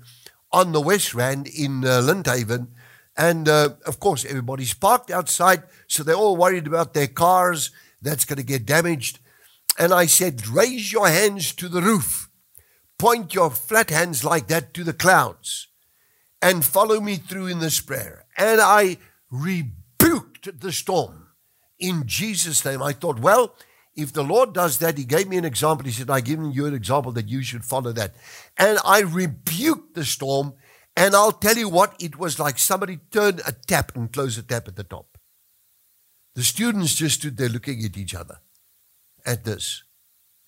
on 0.56 0.72
the 0.72 0.80
West 0.80 1.12
Rand 1.12 1.46
in 1.46 1.84
uh, 1.84 2.00
Lindhaven. 2.00 2.68
And 3.14 3.46
uh, 3.46 3.74
of 3.84 4.00
course, 4.00 4.24
everybody's 4.24 4.72
parked 4.72 5.10
outside, 5.10 5.64
so 5.86 6.02
they're 6.02 6.14
all 6.14 6.34
worried 6.34 6.66
about 6.66 6.94
their 6.94 7.08
cars 7.08 7.70
that's 8.00 8.24
going 8.24 8.38
to 8.38 8.42
get 8.42 8.64
damaged. 8.64 9.18
And 9.78 9.92
I 9.92 10.06
said, 10.06 10.48
Raise 10.48 10.90
your 10.90 11.08
hands 11.08 11.52
to 11.56 11.68
the 11.68 11.82
roof, 11.82 12.30
point 12.98 13.34
your 13.34 13.50
flat 13.50 13.90
hands 13.90 14.24
like 14.24 14.48
that 14.48 14.72
to 14.74 14.82
the 14.82 14.94
clouds, 14.94 15.68
and 16.40 16.64
follow 16.64 17.00
me 17.00 17.16
through 17.16 17.48
in 17.48 17.58
this 17.58 17.80
prayer. 17.80 18.24
And 18.38 18.58
I 18.58 18.96
rebuked 19.30 20.58
the 20.58 20.72
storm 20.72 21.26
in 21.78 22.04
Jesus' 22.06 22.64
name. 22.64 22.82
I 22.82 22.94
thought, 22.94 23.18
well, 23.18 23.54
if 23.96 24.12
the 24.12 24.22
Lord 24.22 24.52
does 24.52 24.78
that, 24.78 24.98
He 24.98 25.04
gave 25.04 25.26
me 25.26 25.38
an 25.38 25.44
example. 25.44 25.86
He 25.86 25.92
said, 25.92 26.10
I've 26.10 26.24
given 26.24 26.52
you 26.52 26.66
an 26.66 26.74
example 26.74 27.12
that 27.12 27.28
you 27.28 27.42
should 27.42 27.64
follow 27.64 27.92
that. 27.92 28.14
And 28.58 28.78
I 28.84 29.00
rebuked 29.00 29.94
the 29.94 30.04
storm. 30.04 30.54
And 30.98 31.14
I'll 31.14 31.32
tell 31.32 31.56
you 31.56 31.68
what, 31.68 31.94
it 32.00 32.18
was 32.18 32.38
like 32.38 32.58
somebody 32.58 32.98
turned 33.10 33.42
a 33.46 33.52
tap 33.52 33.94
and 33.94 34.12
closed 34.12 34.38
a 34.38 34.42
tap 34.42 34.68
at 34.68 34.76
the 34.76 34.84
top. 34.84 35.18
The 36.34 36.42
students 36.42 36.94
just 36.94 37.20
stood 37.20 37.36
there 37.36 37.48
looking 37.48 37.84
at 37.84 37.96
each 37.96 38.14
other 38.14 38.38
at 39.24 39.44
this. 39.44 39.82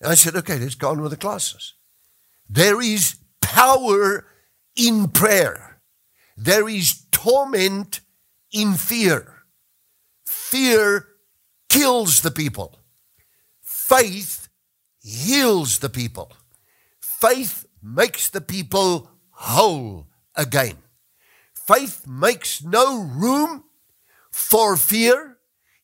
And 0.01 0.11
I 0.11 0.15
said, 0.15 0.35
okay, 0.35 0.57
let's 0.57 0.75
go 0.75 0.89
on 0.89 1.01
with 1.01 1.11
the 1.11 1.17
classes. 1.17 1.73
There 2.47 2.81
is 2.81 3.17
power 3.41 4.27
in 4.75 5.09
prayer. 5.09 5.81
There 6.37 6.69
is 6.69 7.05
torment 7.11 8.01
in 8.51 8.73
fear. 8.73 9.43
Fear 10.25 11.07
kills 11.69 12.21
the 12.21 12.31
people. 12.31 12.78
Faith 13.89 14.49
heals 15.01 15.79
the 15.79 15.89
people. 15.89 16.31
Faith 17.01 17.65
makes 17.81 18.29
the 18.29 18.39
people 18.39 19.09
whole 19.31 20.05
again. 20.35 20.77
Faith 21.55 22.05
makes 22.05 22.63
no 22.63 23.01
room 23.01 23.63
for 24.31 24.77
fear. 24.77 25.37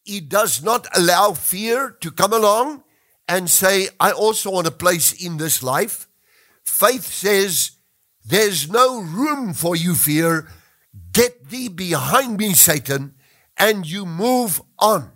It 0.06 0.30
does 0.30 0.62
not 0.62 0.86
allow 0.96 1.34
fear 1.34 1.98
to 2.02 2.12
come 2.12 2.32
along 2.32 2.84
and 3.28 3.50
say, 3.50 3.90
I 4.00 4.12
also 4.12 4.52
want 4.52 4.68
a 4.68 4.72
place 4.72 5.12
in 5.12 5.38
this 5.38 5.64
life. 5.64 6.08
Faith 6.64 7.08
says, 7.08 7.72
There's 8.24 8.70
no 8.70 9.02
room 9.02 9.56
for 9.56 9.76
you, 9.76 9.96
fear. 9.96 10.48
Get 11.12 11.50
thee 11.50 11.70
behind 11.70 12.38
me, 12.38 12.54
Satan, 12.54 13.16
and 13.58 13.90
you 13.90 14.06
move 14.06 14.62
on. 14.78 15.15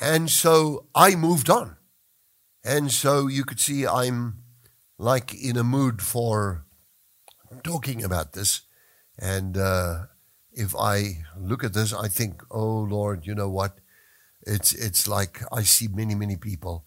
And 0.00 0.30
so 0.30 0.86
I 0.94 1.14
moved 1.14 1.48
on. 1.48 1.76
And 2.64 2.90
so 2.90 3.28
you 3.28 3.44
could 3.44 3.60
see 3.60 3.86
I'm 3.86 4.42
like 4.98 5.34
in 5.34 5.56
a 5.56 5.64
mood 5.64 6.02
for 6.02 6.64
talking 7.62 8.02
about 8.02 8.32
this. 8.32 8.62
And 9.18 9.56
uh, 9.56 10.06
if 10.52 10.74
I 10.74 11.24
look 11.38 11.64
at 11.64 11.74
this, 11.74 11.92
I 11.92 12.08
think, 12.08 12.42
oh 12.50 12.80
Lord, 12.80 13.26
you 13.26 13.34
know 13.34 13.48
what? 13.48 13.78
It's 14.42 14.72
it's 14.72 15.08
like 15.08 15.42
I 15.52 15.62
see 15.62 15.88
many 15.88 16.14
many 16.14 16.36
people, 16.36 16.84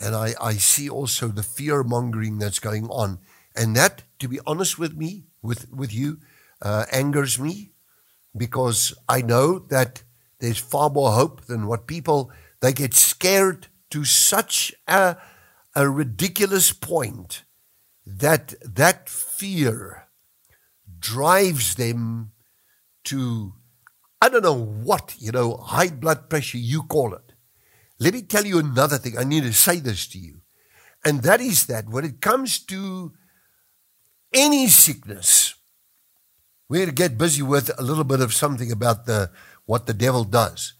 and 0.00 0.14
I 0.14 0.34
I 0.40 0.54
see 0.54 0.88
also 0.88 1.28
the 1.28 1.42
fear 1.42 1.84
mongering 1.84 2.38
that's 2.38 2.58
going 2.58 2.86
on, 2.88 3.20
and 3.54 3.76
that, 3.76 4.02
to 4.18 4.28
be 4.28 4.40
honest 4.44 4.76
with 4.78 4.96
me, 4.96 5.26
with 5.40 5.70
with 5.70 5.94
you, 5.94 6.18
uh, 6.62 6.84
angers 6.90 7.38
me, 7.38 7.70
because 8.36 8.92
I 9.08 9.22
know 9.22 9.60
that 9.68 10.02
there's 10.40 10.58
far 10.58 10.90
more 10.90 11.12
hope 11.12 11.42
than 11.42 11.66
what 11.66 11.86
people 11.86 12.32
they 12.60 12.72
get 12.72 12.94
scared 12.94 13.68
to 13.90 14.04
such 14.04 14.74
a 14.86 15.16
a 15.74 15.88
ridiculous 15.88 16.72
point 16.72 17.44
that 18.06 18.54
that 18.62 19.08
fear 19.10 20.08
drives 20.98 21.74
them 21.74 22.32
to 23.04 23.52
I 24.20 24.30
don't 24.30 24.42
know 24.42 24.64
what, 24.64 25.14
you 25.18 25.30
know, 25.30 25.58
high 25.58 25.88
blood 25.88 26.30
pressure, 26.30 26.56
you 26.58 26.82
call 26.82 27.14
it. 27.14 27.32
Let 28.00 28.14
me 28.14 28.22
tell 28.22 28.46
you 28.46 28.58
another 28.58 28.96
thing. 28.96 29.18
I 29.18 29.24
need 29.24 29.42
to 29.42 29.52
say 29.52 29.78
this 29.78 30.06
to 30.08 30.18
you. 30.18 30.40
And 31.04 31.22
that 31.22 31.40
is 31.40 31.66
that 31.66 31.88
when 31.88 32.04
it 32.04 32.20
comes 32.20 32.58
to 32.66 33.12
any 34.32 34.68
sickness, 34.68 35.54
we're 36.68 36.78
going 36.78 36.88
to 36.88 36.94
get 36.94 37.18
busy 37.18 37.42
with 37.42 37.70
a 37.78 37.82
little 37.82 38.04
bit 38.04 38.20
of 38.20 38.34
something 38.34 38.72
about 38.72 39.06
the 39.06 39.30
what 39.66 39.86
the 39.86 39.94
devil 39.94 40.24
does 40.24 40.74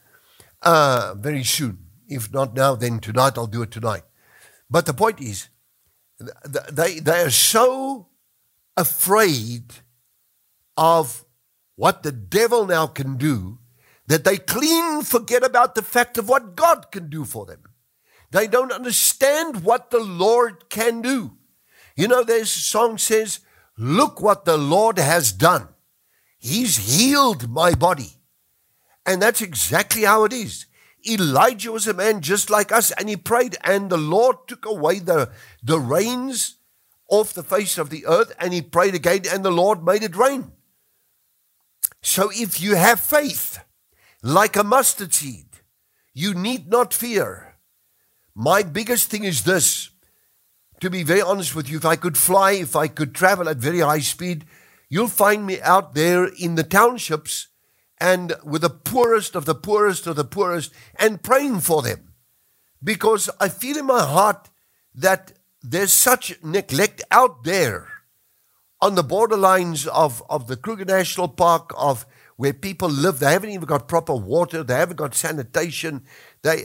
uh, 0.66 1.14
very 1.14 1.44
soon. 1.44 1.78
If 2.08 2.32
not 2.32 2.54
now, 2.54 2.75
then 2.75 2.99
tonight 2.99 3.38
I'll 3.38 3.46
do 3.46 3.62
it 3.62 3.70
tonight. 3.70 4.02
But 4.68 4.87
the 4.87 4.94
point 4.94 5.20
is, 5.20 5.49
they, 6.73 6.99
they 6.99 7.23
are 7.23 7.30
so 7.30 8.08
afraid 8.76 9.73
of 10.76 11.25
what 11.76 12.02
the 12.02 12.12
devil 12.12 12.66
now 12.66 12.87
can 12.87 13.16
do 13.16 13.58
that 14.08 14.25
they 14.25 14.38
clean 14.38 15.02
forget 15.02 15.44
about 15.44 15.75
the 15.75 15.82
fact 15.82 16.18
of 16.18 16.28
what 16.28 16.56
God 16.56 16.90
can 16.90 17.08
do 17.08 17.25
for 17.25 17.46
them. 17.46 17.62
They 18.30 18.46
don't 18.46 18.73
understand 18.73 19.62
what 19.62 19.90
the 19.90 20.00
Lord 20.00 20.68
can 20.68 21.00
do. 21.00 21.32
You 21.96 22.08
know, 22.08 22.25
there's 22.25 22.54
a 22.54 22.61
song 22.61 22.99
says, 22.99 23.40
Look 23.78 24.20
what 24.20 24.44
the 24.44 24.56
Lord 24.56 24.99
has 24.99 25.32
done. 25.32 25.68
He's 26.38 26.76
healed 26.76 27.49
my 27.50 27.75
body. 27.75 28.15
And 29.06 29.22
that's 29.22 29.40
exactly 29.40 30.02
how 30.02 30.25
it 30.25 30.32
is. 30.32 30.66
Elijah 31.08 31.70
was 31.70 31.86
a 31.86 31.94
man 31.94 32.20
just 32.20 32.50
like 32.50 32.72
us, 32.72 32.90
and 32.90 33.08
he 33.08 33.16
prayed, 33.16 33.56
and 33.62 33.88
the 33.88 33.96
Lord 33.96 34.36
took 34.48 34.66
away 34.66 34.98
the, 34.98 35.30
the 35.62 35.78
rains 35.78 36.56
off 37.08 37.32
the 37.32 37.44
face 37.44 37.78
of 37.78 37.90
the 37.90 38.04
earth, 38.06 38.34
and 38.40 38.52
he 38.52 38.60
prayed 38.60 38.94
again, 38.94 39.22
and 39.30 39.44
the 39.44 39.52
Lord 39.52 39.84
made 39.84 40.02
it 40.02 40.16
rain. 40.16 40.50
So 42.02 42.30
if 42.32 42.60
you 42.60 42.75
have 42.75 43.00
faith 43.00 43.60
like 44.22 44.56
a 44.56 44.64
mustard 44.64 45.14
seed, 45.14 45.46
you 46.12 46.34
need 46.34 46.68
not 46.68 46.92
fear. 46.92 47.56
My 48.34 48.62
biggest 48.62 49.08
thing 49.08 49.25
is 49.25 49.44
this 49.44 49.90
to 50.80 50.90
be 50.90 51.02
very 51.02 51.22
honest 51.22 51.54
with 51.54 51.70
you, 51.70 51.78
if 51.78 51.84
I 51.84 51.96
could 51.96 52.18
fly, 52.18 52.52
if 52.52 52.76
I 52.76 52.88
could 52.88 53.14
travel 53.14 53.48
at 53.48 53.57
very 53.57 53.81
high 53.81 54.00
speed, 54.00 54.44
you'll 54.88 55.09
find 55.09 55.46
me 55.46 55.61
out 55.62 55.94
there 55.94 56.26
in 56.26 56.54
the 56.54 56.62
townships 56.62 57.48
and 58.00 58.35
with 58.44 58.62
the 58.62 58.70
poorest 58.70 59.35
of 59.35 59.44
the 59.44 59.54
poorest 59.54 60.06
of 60.06 60.16
the 60.16 60.24
poorest 60.24 60.72
and 60.98 61.22
praying 61.22 61.61
for 61.61 61.82
them. 61.82 62.12
Because 62.82 63.30
I 63.40 63.48
feel 63.48 63.78
in 63.78 63.87
my 63.87 64.04
heart 64.04 64.50
that 64.94 65.32
there's 65.62 65.92
such 65.92 66.42
neglect 66.42 67.02
out 67.11 67.44
there 67.44 67.88
on 68.80 68.94
the 68.94 69.04
borderlines 69.04 69.87
of, 69.87 70.22
of 70.28 70.46
the 70.46 70.56
Kruger 70.56 70.85
National 70.85 71.28
Park, 71.28 71.72
of 71.76 72.06
where 72.37 72.52
people 72.52 72.88
live. 72.88 73.18
They 73.18 73.32
haven't 73.32 73.50
even 73.50 73.66
got 73.66 73.88
proper 73.88 74.14
water. 74.14 74.62
They 74.62 74.74
haven't 74.74 74.96
got 74.96 75.14
sanitation. 75.14 76.04
They, 76.42 76.64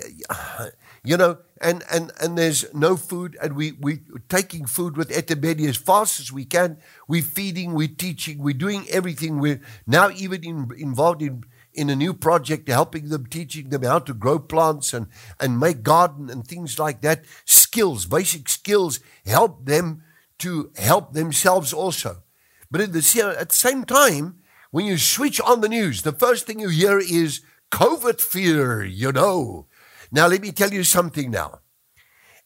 you 1.04 1.18
know, 1.18 1.38
and, 1.62 1.84
and, 1.92 2.12
and 2.20 2.38
there's 2.38 2.66
no 2.74 2.98
food. 2.98 3.38
And 3.42 3.56
we, 3.56 3.74
we 3.74 4.02
taking 4.28 4.66
food 4.66 4.98
with 4.98 5.12
Etemedi 5.12 5.68
as 5.68 5.78
fast 5.78 6.20
as 6.20 6.32
we 6.32 6.44
can. 6.44 6.78
We're 7.08 7.22
feeding, 7.22 7.74
we're 7.74 7.88
teaching, 7.88 8.40
we're 8.40 8.54
doing 8.54 8.86
everything. 8.90 9.40
We're 9.40 9.62
now 9.86 10.10
even 10.10 10.44
in, 10.44 10.72
involved 10.78 11.22
in, 11.22 11.44
in 11.74 11.90
a 11.90 11.96
new 11.96 12.14
project, 12.14 12.68
helping 12.68 13.10
them, 13.10 13.28
teaching 13.28 13.70
them 13.70 13.84
how 13.84 14.00
to 14.00 14.14
grow 14.14 14.40
plants 14.40 14.94
and, 14.94 15.08
and 15.40 15.60
make 15.60 15.84
garden 15.84 16.30
and 16.30 16.46
things 16.46 16.80
like 16.80 17.02
that. 17.02 17.24
Skills, 17.46 18.06
basic 18.08 18.50
skills, 18.50 19.00
help 19.26 19.66
them 19.66 20.04
to 20.40 20.72
help 20.78 21.14
themselves 21.14 21.72
also. 21.72 22.24
But 22.72 22.82
at 22.82 22.94
the, 22.94 23.36
at 23.40 23.50
the 23.50 23.56
same 23.56 23.84
time, 23.84 24.40
when 24.72 24.86
you 24.86 24.98
switch 24.98 25.40
on 25.42 25.62
the 25.62 25.70
news, 25.70 26.02
the 26.02 26.14
first 26.14 26.48
thing 26.48 26.60
you 26.60 26.70
hear 26.70 26.98
is 26.98 27.42
COVID 27.72 28.20
fear, 28.20 28.84
you 28.84 29.12
know. 29.12 29.68
Now, 30.12 30.28
let 30.28 30.42
me 30.42 30.52
tell 30.52 30.72
you 30.72 30.84
something 30.84 31.32
now. 31.32 31.60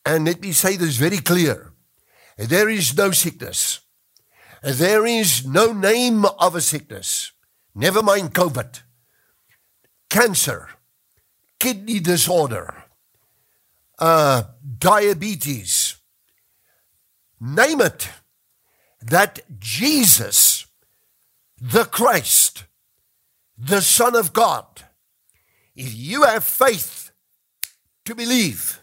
And 0.06 0.26
let 0.26 0.42
me 0.42 0.52
say 0.52 0.78
this 0.78 0.98
very 0.98 1.18
clear. 1.18 1.74
There 2.38 2.70
is 2.70 2.96
no 2.96 3.12
sickness. 3.12 3.80
There 4.62 5.06
is 5.06 5.46
no 5.46 5.74
name 5.74 6.26
of 6.26 6.56
a 6.56 6.62
sickness. 6.62 7.32
Never 7.74 8.04
mind 8.04 8.34
COVID. 8.34 8.82
Cancer, 10.10 10.70
kidney 11.60 12.00
disorder, 12.00 12.86
uh, 14.00 14.44
diabetes, 14.78 15.98
name 17.40 17.82
it, 17.82 18.10
that 19.02 19.40
Jesus, 19.60 20.68
the 21.60 21.86
Christ, 21.86 22.66
the 23.58 23.82
Son 23.82 24.16
of 24.16 24.34
God, 24.34 24.84
if 25.76 25.94
you 25.94 26.24
have 26.24 26.44
faith 26.44 27.05
to 28.06 28.16
believe, 28.16 28.80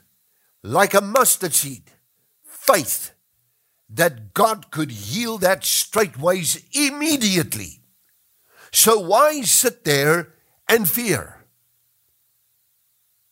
like 0.63 0.95
a 0.95 1.01
mustard 1.01 1.55
seed, 1.55 1.85
faith 2.45 3.13
that 3.89 4.35
God 4.35 4.71
could 4.71 4.91
heal 4.91 5.39
that 5.39 5.65
straightways 5.65 6.63
immediately. 6.73 7.81
So 8.73 8.99
why 8.99 9.43
sit 9.43 9.85
there 9.85 10.35
and 10.69 10.89
fear? 10.89 11.45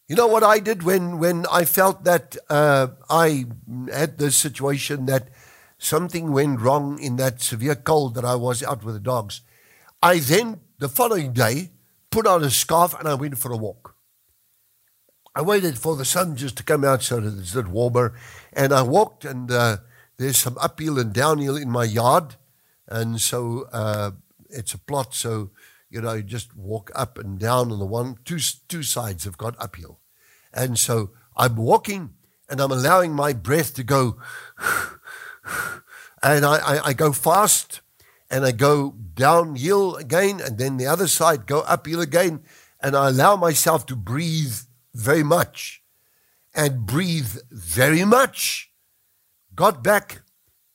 You 0.06 0.16
know 0.16 0.26
what 0.26 0.42
I 0.42 0.58
did 0.58 0.82
when, 0.82 1.18
when 1.18 1.46
I 1.50 1.64
felt 1.64 2.04
that 2.04 2.36
uh, 2.48 2.88
I 3.08 3.46
had 3.92 4.18
this 4.18 4.36
situation 4.36 5.06
that 5.06 5.28
something 5.78 6.32
went 6.32 6.60
wrong 6.60 6.98
in 6.98 7.16
that 7.16 7.40
severe 7.40 7.76
cold 7.76 8.16
that 8.16 8.24
I 8.24 8.34
was 8.34 8.62
out 8.62 8.84
with 8.84 8.94
the 8.94 9.00
dogs? 9.00 9.40
I 10.02 10.18
then, 10.18 10.60
the 10.78 10.88
following 10.88 11.32
day, 11.32 11.70
put 12.10 12.26
on 12.26 12.42
a 12.42 12.50
scarf 12.50 12.98
and 12.98 13.08
I 13.08 13.14
went 13.14 13.38
for 13.38 13.52
a 13.52 13.56
walk. 13.56 13.94
I 15.34 15.42
waited 15.42 15.78
for 15.78 15.96
the 15.96 16.04
sun 16.04 16.36
just 16.36 16.56
to 16.56 16.64
come 16.64 16.84
out 16.84 17.02
so 17.02 17.20
that 17.20 17.38
it's 17.38 17.54
a 17.54 17.62
bit 17.62 17.70
warmer. 17.70 18.14
And 18.52 18.72
I 18.72 18.82
walked, 18.82 19.24
and 19.24 19.50
uh, 19.50 19.78
there's 20.16 20.38
some 20.38 20.58
uphill 20.60 20.98
and 20.98 21.12
downhill 21.12 21.56
in 21.56 21.70
my 21.70 21.84
yard. 21.84 22.36
And 22.88 23.20
so 23.20 23.68
uh, 23.72 24.12
it's 24.48 24.74
a 24.74 24.78
plot, 24.78 25.14
so 25.14 25.50
you 25.90 26.00
know, 26.00 26.12
you 26.14 26.22
just 26.22 26.56
walk 26.56 26.90
up 26.94 27.18
and 27.18 27.38
down 27.38 27.72
on 27.72 27.78
the 27.78 27.84
one, 27.84 28.16
two, 28.24 28.38
two 28.68 28.82
sides 28.84 29.24
have 29.24 29.36
got 29.36 29.56
uphill. 29.58 29.98
And 30.52 30.78
so 30.78 31.10
I'm 31.36 31.56
walking 31.56 32.14
and 32.48 32.60
I'm 32.60 32.70
allowing 32.70 33.12
my 33.12 33.32
breath 33.32 33.74
to 33.74 33.84
go, 33.84 34.18
and 36.22 36.44
I, 36.44 36.56
I, 36.58 36.86
I 36.86 36.92
go 36.92 37.12
fast 37.12 37.80
and 38.28 38.44
I 38.44 38.52
go 38.52 38.94
downhill 39.14 39.96
again, 39.96 40.40
and 40.40 40.58
then 40.58 40.76
the 40.76 40.86
other 40.86 41.06
side 41.06 41.46
go 41.46 41.60
uphill 41.60 42.00
again, 42.00 42.42
and 42.80 42.96
I 42.96 43.08
allow 43.08 43.36
myself 43.36 43.86
to 43.86 43.96
breathe 43.96 44.54
very 44.94 45.22
much 45.22 45.82
and 46.54 46.86
breathe 46.86 47.38
very 47.50 48.04
much. 48.04 48.70
Got 49.54 49.82
back, 49.82 50.22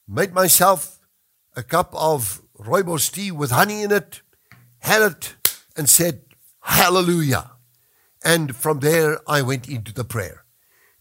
made 0.07 0.33
myself 0.33 0.99
a 1.55 1.63
cup 1.63 1.93
of 1.95 2.41
rooibos 2.57 3.11
tea 3.11 3.31
with 3.31 3.51
honey 3.51 3.83
in 3.83 3.91
it, 3.91 4.21
had 4.79 5.01
it, 5.01 5.35
and 5.75 5.89
said, 5.89 6.21
Hallelujah. 6.61 7.51
And 8.23 8.55
from 8.55 8.79
there, 8.79 9.19
I 9.27 9.41
went 9.41 9.69
into 9.69 9.93
the 9.93 10.03
prayer. 10.03 10.45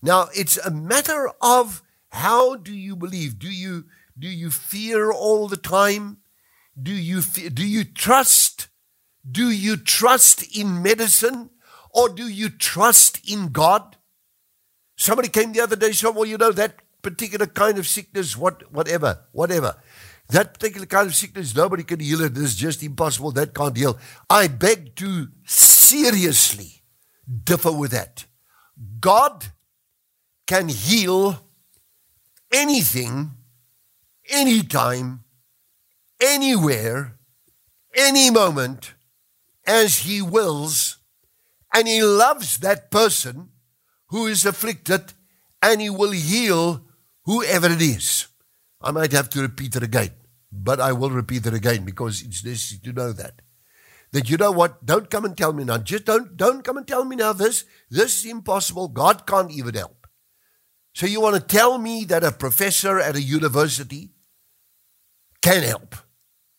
Now, 0.03 0.29
it's 0.35 0.59
a 0.59 0.71
matter 0.71 1.31
of 1.41 1.83
how 2.11 2.57
do 2.57 2.75
you 2.75 2.95
believe? 2.95 3.39
Do 3.39 3.49
you, 3.49 3.87
do 4.19 4.29
you 4.29 4.51
fear 4.51 5.11
all 5.11 5.49
the 5.49 5.57
time? 5.57 6.19
Do 6.81 6.93
you, 6.93 7.23
do 7.23 7.67
you 7.67 7.85
trust? 7.85 8.69
Do 9.29 9.51
you 9.51 9.79
trust 9.79 10.55
in 10.57 10.83
medicine? 10.83 11.49
Or 11.95 12.09
do 12.09 12.27
you 12.27 12.51
trust 12.51 13.21
in 13.29 13.49
God? 13.49 13.97
Somebody 14.97 15.29
came 15.29 15.53
the 15.53 15.61
other 15.61 15.77
day 15.77 15.87
and 15.87 15.95
said, 15.95 16.15
Well, 16.15 16.27
you 16.27 16.37
know, 16.37 16.53
that 16.53 16.81
particular 17.03 17.47
kind 17.47 17.79
of 17.79 17.87
sickness, 17.87 18.37
what, 18.37 18.73
whatever, 18.73 19.21
whatever. 19.33 19.77
That 20.31 20.55
particular 20.55 20.87
kind 20.87 21.07
of 21.07 21.15
sickness, 21.15 21.55
nobody 21.55 21.85
can 21.85 22.01
heal 22.01 22.23
it. 22.23 22.37
It's 22.37 22.55
just 22.55 22.83
impossible. 22.83 23.31
That 23.33 23.55
can't 23.55 23.77
heal. 23.77 23.99
I 24.29 24.49
beg 24.49 24.97
to 24.97 25.29
seriously 25.45 26.83
differ 27.45 27.71
with 27.73 27.91
that. 27.93 28.25
God 29.01 29.47
can 30.47 30.69
heal 30.69 31.47
anything, 32.53 33.33
anytime, 34.29 35.25
anywhere, 36.21 37.19
any 37.95 38.31
moment, 38.31 38.95
as 39.67 39.99
He 39.99 40.23
wills, 40.23 40.99
and 41.75 41.89
He 41.89 42.03
loves 42.03 42.59
that 42.59 42.91
person 42.91 43.51
who 44.09 44.27
is 44.27 44.47
afflicted, 44.47 45.13
and 45.61 45.81
He 45.81 45.91
will 45.91 46.13
heal 46.13 46.87
whoever 47.25 47.67
it 47.67 47.83
is. 47.83 48.29
I 48.81 48.93
might 48.93 49.13
have 49.13 49.29
to 49.31 49.43
repeat 49.43 49.77
it 49.77 49.83
again, 49.83 50.13
but 50.53 50.81
I 50.81 50.93
will 50.93 51.11
repeat 51.11 51.47
it 51.47 51.55
again 51.55 51.85
because 51.85 52.23
it's 52.23 52.45
necessary 52.45 52.81
to 52.85 52.93
know 52.93 53.13
that. 53.13 53.43
That 54.13 54.31
you 54.31 54.37
know 54.37 54.53
what? 54.53 54.87
Don't 54.87 55.11
come 55.11 55.25
and 55.25 55.37
tell 55.37 55.53
me 55.53 55.65
now. 55.65 55.79
Just 55.79 56.05
don't 56.05 56.37
don't 56.37 56.63
come 56.63 56.77
and 56.77 56.87
tell 56.87 57.05
me 57.05 57.17
now 57.17 57.33
this. 57.33 57.65
This 57.91 58.25
is 58.25 58.31
impossible. 58.31 58.87
God 58.87 59.27
can't 59.27 59.51
even 59.51 59.75
help. 59.75 60.07
So 60.95 61.07
you 61.07 61.21
want 61.21 61.35
to 61.35 61.41
tell 61.41 61.79
me 61.79 62.05
that 62.05 62.23
a 62.23 62.31
professor 62.31 63.01
at 63.01 63.17
a 63.17 63.21
university 63.21 64.13
can 65.43 65.65
help? 65.65 65.97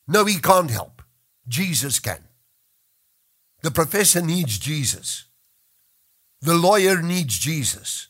No, 0.05 0.25
he 0.25 0.39
can't 0.39 0.69
help. 0.69 1.01
Jesus 1.47 1.99
can. 1.99 2.24
The 3.65 3.71
professor 3.71 4.21
needs 4.21 4.59
Jesus. 4.59 5.25
The 6.39 6.53
lawyer 6.53 7.01
needs 7.01 7.39
Jesus. 7.39 8.09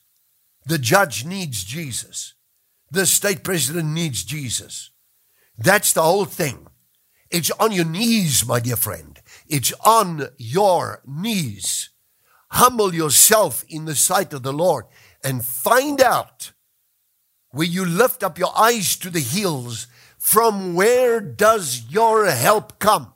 The 0.65 0.77
judge 0.77 1.23
needs 1.23 1.63
Jesus. 1.63 2.33
The 2.91 3.05
state 3.05 3.41
president 3.41 3.87
needs 3.87 4.25
Jesus. 4.25 4.91
That's 5.57 5.93
the 5.93 6.01
whole 6.01 6.25
thing. 6.25 6.67
It's 7.31 7.51
on 7.51 7.71
your 7.71 7.85
knees, 7.85 8.45
my 8.45 8.59
dear 8.59 8.75
friend. 8.75 9.17
It's 9.47 9.71
on 9.85 10.27
your 10.37 11.01
knees. 11.07 11.89
Humble 12.51 12.93
yourself 12.93 13.63
in 13.69 13.85
the 13.85 13.95
sight 13.95 14.33
of 14.33 14.43
the 14.43 14.51
Lord 14.51 14.83
and 15.23 15.45
find 15.45 16.01
out 16.01 16.51
where 17.51 17.65
you 17.65 17.85
lift 17.85 18.23
up 18.23 18.37
your 18.37 18.51
eyes 18.57 18.97
to 18.97 19.09
the 19.09 19.21
hills, 19.21 19.87
from 20.17 20.73
where 20.73 21.21
does 21.21 21.85
your 21.89 22.25
help 22.25 22.77
come? 22.77 23.13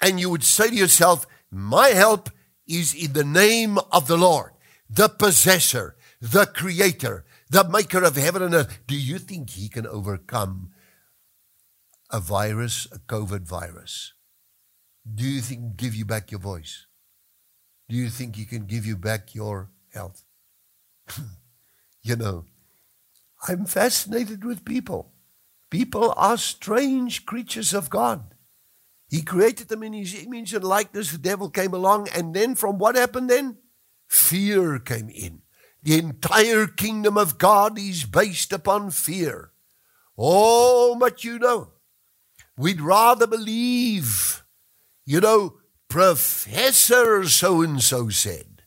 And 0.00 0.18
you 0.18 0.30
would 0.30 0.44
say 0.44 0.70
to 0.70 0.74
yourself, 0.74 1.26
My 1.54 1.88
help 1.88 2.30
is 2.66 2.94
in 2.94 3.12
the 3.12 3.24
name 3.24 3.78
of 3.92 4.06
the 4.06 4.16
Lord, 4.16 4.52
the 4.88 5.10
possessor, 5.10 5.96
the 6.18 6.46
creator, 6.46 7.26
the 7.50 7.68
maker 7.68 8.02
of 8.02 8.16
heaven 8.16 8.42
and 8.42 8.54
earth. 8.54 8.78
Do 8.86 8.96
you 8.96 9.18
think 9.18 9.50
he 9.50 9.68
can 9.68 9.86
overcome 9.86 10.70
a 12.10 12.20
virus, 12.20 12.86
a 12.90 12.98
COVID 12.98 13.42
virus? 13.42 14.14
Do 15.04 15.24
you 15.24 15.42
think 15.42 15.60
he 15.60 15.66
can 15.66 15.74
give 15.76 15.94
you 15.94 16.06
back 16.06 16.30
your 16.30 16.40
voice? 16.40 16.86
Do 17.86 17.96
you 17.96 18.08
think 18.08 18.36
he 18.36 18.46
can 18.46 18.64
give 18.64 18.86
you 18.86 18.96
back 18.96 19.34
your 19.34 19.70
health? 19.92 20.24
you 22.02 22.16
know, 22.16 22.46
I'm 23.46 23.66
fascinated 23.66 24.42
with 24.42 24.64
people. 24.64 25.12
People 25.68 26.14
are 26.16 26.38
strange 26.38 27.26
creatures 27.26 27.74
of 27.74 27.90
God. 27.90 28.31
He 29.12 29.20
created 29.20 29.68
them 29.68 29.82
in 29.82 29.92
his 29.92 30.24
image 30.24 30.54
and 30.54 30.64
likeness. 30.64 31.12
The 31.12 31.18
devil 31.18 31.50
came 31.50 31.74
along, 31.74 32.08
and 32.14 32.32
then 32.32 32.54
from 32.54 32.78
what 32.78 32.96
happened 32.96 33.28
then? 33.28 33.58
Fear 34.08 34.78
came 34.78 35.10
in. 35.10 35.42
The 35.82 35.98
entire 35.98 36.66
kingdom 36.66 37.18
of 37.18 37.36
God 37.36 37.78
is 37.78 38.04
based 38.04 38.54
upon 38.54 38.90
fear. 38.90 39.50
Oh, 40.16 40.96
but 40.98 41.24
you 41.24 41.38
know, 41.38 41.72
we'd 42.56 42.80
rather 42.80 43.26
believe, 43.26 44.42
you 45.04 45.20
know, 45.20 45.58
Professor 45.90 47.28
so 47.28 47.60
and 47.60 47.82
so 47.82 48.08
said. 48.08 48.62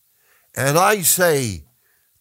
And 0.56 0.78
I 0.78 1.02
say, 1.02 1.66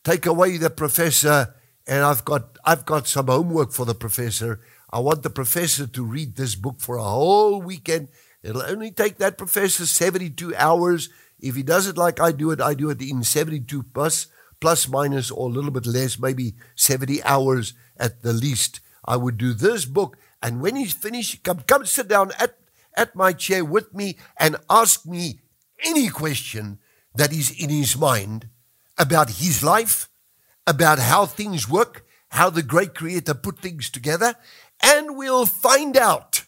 take 0.03 0.25
away 0.25 0.57
the 0.57 0.71
professor, 0.71 1.55
and 1.87 2.03
I've 2.03 2.25
got, 2.25 2.57
I've 2.65 2.87
got 2.87 3.07
some 3.07 3.27
homework 3.27 3.73
for 3.73 3.85
the 3.85 3.95
professor. 3.95 4.63
I 4.95 5.01
want 5.01 5.25
the 5.25 5.31
professor 5.31 5.89
to 5.89 6.05
read 6.05 6.37
this 6.37 6.55
book 6.55 6.77
for 6.79 6.99
a 6.99 7.03
whole 7.03 7.61
weekend. 7.61 8.11
It'll 8.45 8.63
only 8.63 8.93
take 8.93 9.19
that 9.19 9.37
professor 9.37 9.87
72 9.87 10.55
hours. 10.55 11.09
If 11.41 11.57
he 11.57 11.65
does 11.65 11.89
it 11.89 11.97
like 11.97 12.21
I 12.21 12.31
do 12.31 12.53
it, 12.53 12.61
I 12.61 12.75
do 12.75 12.91
it 12.91 13.03
in 13.03 13.25
72 13.25 13.83
plus 13.83 14.29
plus 14.61 14.89
minus 14.89 15.33
or 15.33 15.49
a 15.49 15.53
little 15.53 15.73
bit 15.73 15.85
less, 15.85 16.21
maybe 16.21 16.55
70 16.77 17.25
hours 17.25 17.75
at 17.97 18.23
the 18.23 18.33
least. 18.33 18.79
I 19.05 19.17
would 19.17 19.37
do 19.37 19.53
this 19.53 19.85
book. 19.85 20.17
And 20.41 20.61
when 20.61 20.77
he's 20.77 20.93
finished, 20.93 21.43
come, 21.43 21.65
come 21.67 21.85
sit 21.87 22.07
down 22.07 22.31
at, 22.39 22.57
at 22.97 23.17
my 23.17 23.33
chair 23.33 23.65
with 23.65 23.93
me 23.93 24.17
and 24.39 24.59
ask 24.71 25.05
me 25.05 25.41
any 25.85 26.09
question 26.09 26.79
that 27.17 27.33
is 27.33 27.51
in 27.51 27.69
his 27.69 27.99
mind 27.99 28.49
about 28.97 29.29
his 29.29 29.61
life, 29.61 30.09
about 30.69 31.01
how 31.01 31.27
things 31.27 31.69
work, 31.69 32.07
how 32.29 32.49
the 32.49 32.63
great 32.63 32.95
creator 32.95 33.35
put 33.35 33.59
things 33.59 33.91
together, 33.91 34.37
and 34.83 35.17
we'll 35.17 35.47
find 35.47 35.97
out 35.97 36.45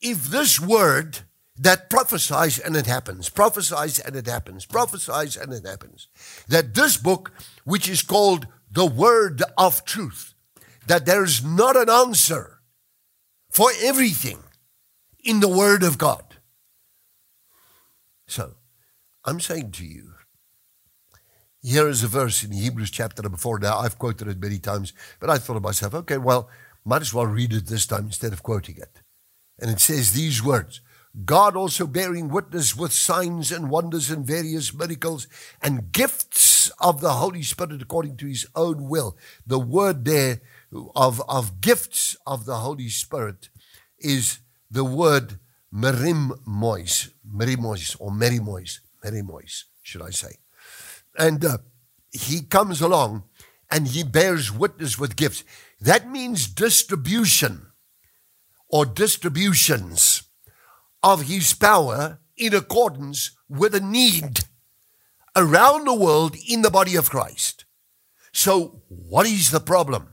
if 0.00 0.24
this 0.24 0.60
word 0.60 1.20
that 1.58 1.88
prophesies 1.88 2.58
and 2.58 2.76
it 2.76 2.86
happens, 2.86 3.28
prophesies 3.28 3.98
and 3.98 4.14
it 4.14 4.26
happens, 4.26 4.66
prophesies 4.66 5.36
and 5.36 5.52
it 5.52 5.66
happens. 5.66 6.08
That 6.48 6.74
this 6.74 6.96
book, 6.96 7.32
which 7.64 7.88
is 7.88 8.02
called 8.02 8.46
the 8.70 8.86
Word 8.86 9.42
of 9.56 9.84
Truth, 9.84 10.34
that 10.86 11.06
there's 11.06 11.44
not 11.44 11.76
an 11.76 11.88
answer 11.88 12.60
for 13.50 13.70
everything 13.82 14.38
in 15.24 15.40
the 15.40 15.48
Word 15.48 15.82
of 15.82 15.98
God. 15.98 16.36
So, 18.28 18.54
I'm 19.24 19.40
saying 19.40 19.72
to 19.72 19.84
you, 19.84 20.12
here 21.62 21.88
is 21.88 22.04
a 22.04 22.08
verse 22.08 22.44
in 22.44 22.52
Hebrews 22.52 22.90
chapter 22.90 23.22
number 23.22 23.38
four. 23.38 23.58
Now, 23.58 23.78
I've 23.78 23.98
quoted 23.98 24.28
it 24.28 24.40
many 24.40 24.58
times, 24.58 24.92
but 25.18 25.30
I 25.30 25.38
thought 25.38 25.54
to 25.54 25.60
myself, 25.60 25.94
okay, 25.94 26.18
well, 26.18 26.48
might 26.86 27.02
as 27.02 27.12
well 27.12 27.26
read 27.26 27.52
it 27.52 27.66
this 27.66 27.86
time 27.86 28.06
instead 28.06 28.32
of 28.32 28.42
quoting 28.42 28.76
it. 28.76 29.00
And 29.58 29.70
it 29.70 29.80
says 29.80 30.12
these 30.12 30.42
words 30.42 30.80
God 31.24 31.56
also 31.56 31.86
bearing 31.86 32.28
witness 32.28 32.76
with 32.76 32.92
signs 32.92 33.50
and 33.50 33.70
wonders 33.70 34.10
and 34.10 34.26
various 34.26 34.74
miracles 34.74 35.26
and 35.62 35.90
gifts 35.90 36.70
of 36.78 37.00
the 37.00 37.14
Holy 37.14 37.42
Spirit 37.42 37.80
according 37.80 38.18
to 38.18 38.26
his 38.26 38.46
own 38.54 38.88
will. 38.88 39.16
The 39.46 39.58
word 39.58 40.04
there 40.04 40.40
of, 40.94 41.22
of 41.28 41.60
gifts 41.60 42.16
of 42.26 42.44
the 42.44 42.56
Holy 42.56 42.90
Spirit 42.90 43.48
is 43.98 44.40
the 44.70 44.84
word 44.84 45.38
merimois, 45.72 47.10
merimois 47.26 47.96
or 47.98 48.10
merimois, 48.10 48.80
merimois, 49.02 49.64
should 49.82 50.02
I 50.02 50.10
say. 50.10 50.36
And 51.18 51.44
uh, 51.44 51.58
he 52.12 52.42
comes 52.42 52.82
along 52.82 53.24
and 53.70 53.88
he 53.88 54.02
bears 54.02 54.52
witness 54.52 54.98
with 54.98 55.16
gifts. 55.16 55.44
That 55.80 56.08
means 56.10 56.46
distribution 56.46 57.66
or 58.68 58.86
distributions 58.86 60.22
of 61.02 61.22
his 61.22 61.52
power 61.52 62.18
in 62.36 62.54
accordance 62.54 63.32
with 63.48 63.74
a 63.74 63.80
need 63.80 64.40
around 65.34 65.86
the 65.86 65.94
world 65.94 66.36
in 66.48 66.62
the 66.62 66.70
body 66.70 66.96
of 66.96 67.10
Christ. 67.10 67.64
So, 68.32 68.82
what 68.88 69.26
is 69.26 69.50
the 69.50 69.60
problem? 69.60 70.08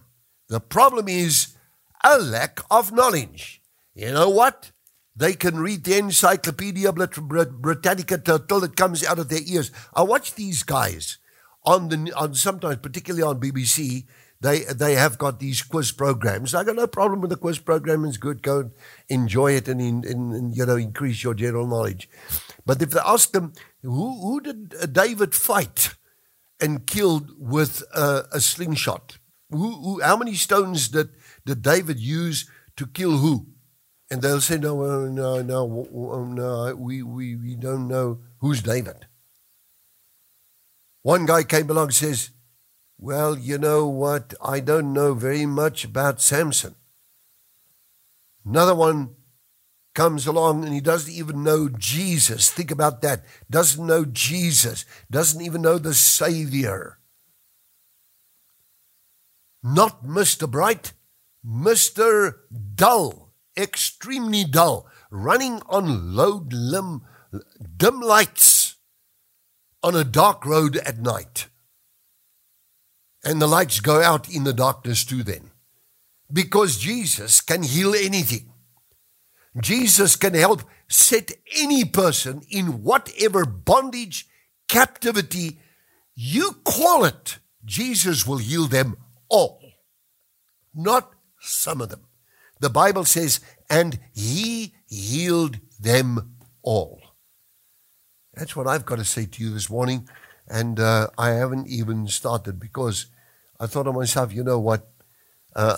The 0.49 0.59
problem 0.59 1.07
is 1.07 1.55
a 2.03 2.19
lack 2.19 2.59
of 2.69 2.91
knowledge. 2.91 3.61
You 3.95 4.11
know 4.11 4.29
what? 4.29 4.71
They 5.15 5.33
can 5.33 5.59
read 5.59 5.83
the 5.83 5.97
Encyclopedia 5.97 6.91
Britannica 6.91 8.17
till 8.17 8.63
it 8.63 8.75
comes 8.75 9.03
out 9.03 9.19
of 9.19 9.29
their 9.29 9.41
ears. 9.45 9.71
I 9.93 10.03
watch 10.03 10.33
these 10.33 10.63
guys 10.63 11.17
on 11.65 11.89
the 11.89 12.13
on 12.15 12.33
sometimes, 12.35 12.77
particularly 12.77 13.23
on 13.23 13.39
BBC 13.39 14.05
they 14.43 14.59
they 14.65 14.95
have 14.95 15.17
got 15.17 15.39
these 15.39 15.61
quiz 15.61 15.91
programs. 15.91 16.53
I 16.53 16.63
got 16.65 16.75
no 16.75 16.85
problem 16.85 17.21
with 17.21 17.29
the 17.29 17.37
quiz 17.37 17.59
program. 17.59 18.03
It's 18.03 18.17
good. 18.17 18.43
Go 18.43 18.71
enjoy 19.07 19.53
it 19.53 19.67
and, 19.69 19.81
in, 19.81 20.03
in, 20.03 20.51
you 20.53 20.65
know 20.65 20.75
increase 20.75 21.23
your 21.23 21.33
general 21.33 21.65
knowledge. 21.65 22.09
But 22.65 22.81
if 22.81 22.91
they 22.91 22.99
ask 22.99 23.31
them 23.31 23.53
who 23.81 24.21
who 24.21 24.41
did 24.41 24.75
uh, 24.81 24.85
David 24.85 25.33
fight 25.33 25.95
and 26.61 26.85
killed 26.85 27.31
with 27.39 27.83
a, 27.95 28.25
a 28.33 28.41
slingshot, 28.41 29.17
who, 29.49 29.71
who 29.81 30.01
how 30.01 30.17
many 30.17 30.35
stones 30.35 30.89
did 30.89 31.09
did 31.45 31.61
David 31.61 31.99
use 31.99 32.49
to 32.75 32.85
kill 32.85 33.17
who? 33.17 33.47
And 34.11 34.21
they'll 34.21 34.41
say 34.41 34.57
no 34.57 35.07
no 35.07 35.41
no 35.41 35.65
no 35.65 36.75
we 36.75 37.01
we 37.01 37.35
we 37.37 37.55
don't 37.55 37.87
know 37.87 38.19
who's 38.39 38.61
David. 38.61 39.07
One 41.03 41.25
guy 41.25 41.43
came 41.43 41.69
along 41.69 41.87
and 41.87 41.95
says 41.95 42.31
well, 42.97 43.37
you 43.37 43.57
know 43.57 43.85
what? 43.85 44.33
I 44.41 44.61
don't 44.61 44.93
know 44.93 45.13
very 45.13 45.45
much 45.45 45.83
about 45.83 46.21
Samson. 46.21 46.75
Another 48.45 48.73
one 48.73 49.15
comes 49.93 50.25
along 50.25 50.63
and 50.63 50.73
he 50.73 50.79
doesn't 50.79 51.13
even 51.13 51.43
know 51.43 51.67
Jesus. 51.67 52.49
Think 52.49 52.71
about 52.71 53.01
that. 53.01 53.25
Doesn't 53.49 53.85
know 53.85 54.05
Jesus. 54.05 54.85
Doesn't 55.11 55.41
even 55.41 55.61
know 55.61 55.77
the 55.77 55.93
Savior. 55.93 56.97
Not 59.61 60.05
Mr. 60.05 60.49
Bright, 60.49 60.93
Mr. 61.45 62.35
Dull, 62.75 63.33
extremely 63.57 64.45
dull, 64.45 64.87
running 65.11 65.61
on 65.67 66.15
low 66.15 66.47
limb, 66.49 67.01
dim 67.77 67.99
lights 67.99 68.62
on 69.83 69.95
a 69.95 70.03
dark 70.03 70.45
road 70.45 70.77
at 70.77 70.99
night. 70.99 71.47
And 73.23 73.41
the 73.41 73.47
lights 73.47 73.79
go 73.79 74.01
out 74.01 74.33
in 74.33 74.43
the 74.43 74.53
darkness 74.53 75.05
too, 75.05 75.23
then. 75.23 75.51
Because 76.31 76.77
Jesus 76.77 77.41
can 77.41 77.63
heal 77.63 77.93
anything. 77.93 78.51
Jesus 79.61 80.15
can 80.15 80.33
help 80.33 80.63
set 80.87 81.31
any 81.55 81.85
person 81.85 82.41
in 82.49 82.83
whatever 82.83 83.45
bondage, 83.45 84.27
captivity 84.67 85.59
you 86.15 86.57
call 86.63 87.05
it. 87.05 87.39
Jesus 87.65 88.27
will 88.27 88.37
heal 88.37 88.67
them 88.67 88.97
all, 89.29 89.61
not 90.73 91.11
some 91.39 91.81
of 91.81 91.89
them. 91.89 92.01
The 92.59 92.69
Bible 92.69 93.05
says, 93.05 93.39
and 93.69 93.99
he 94.13 94.73
healed 94.87 95.59
them 95.79 96.35
all. 96.61 97.01
That's 98.33 98.55
what 98.55 98.67
I've 98.67 98.85
got 98.85 98.97
to 98.97 99.05
say 99.05 99.25
to 99.25 99.43
you 99.43 99.53
this 99.53 99.69
morning. 99.69 100.07
And 100.47 100.79
uh, 100.79 101.07
I 101.17 101.29
haven't 101.29 101.67
even 101.67 102.07
started 102.07 102.59
because 102.59 103.07
I 103.59 103.67
thought 103.67 103.83
to 103.83 103.93
myself, 103.93 104.33
you 104.33 104.43
know 104.43 104.59
what? 104.59 104.89
Uh, 105.55 105.77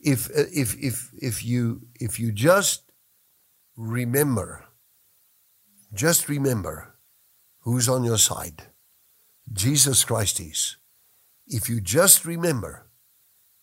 if 0.00 0.30
if 0.30 0.76
if 0.78 1.10
if 1.20 1.44
you 1.44 1.82
if 2.00 2.18
you 2.18 2.32
just 2.32 2.90
remember, 3.76 4.64
just 5.92 6.28
remember 6.28 6.94
who's 7.60 7.88
on 7.88 8.04
your 8.04 8.18
side. 8.18 8.68
Jesus 9.52 10.04
Christ 10.04 10.40
is. 10.40 10.76
If 11.46 11.68
you 11.68 11.80
just 11.80 12.24
remember 12.24 12.86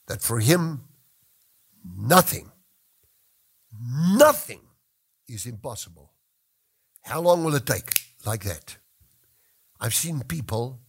that 0.08 0.22
for 0.22 0.40
him 0.40 0.84
nothing, 1.98 2.52
nothing 3.82 4.62
is 5.28 5.46
impossible. 5.46 6.12
How 7.08 7.22
long 7.22 7.46
will 7.46 7.56
it 7.56 7.66
take? 7.66 8.02
Like 8.26 8.44
that. 8.44 8.78
I've 9.80 9.94
seen 9.94 10.24
people, 10.24 10.82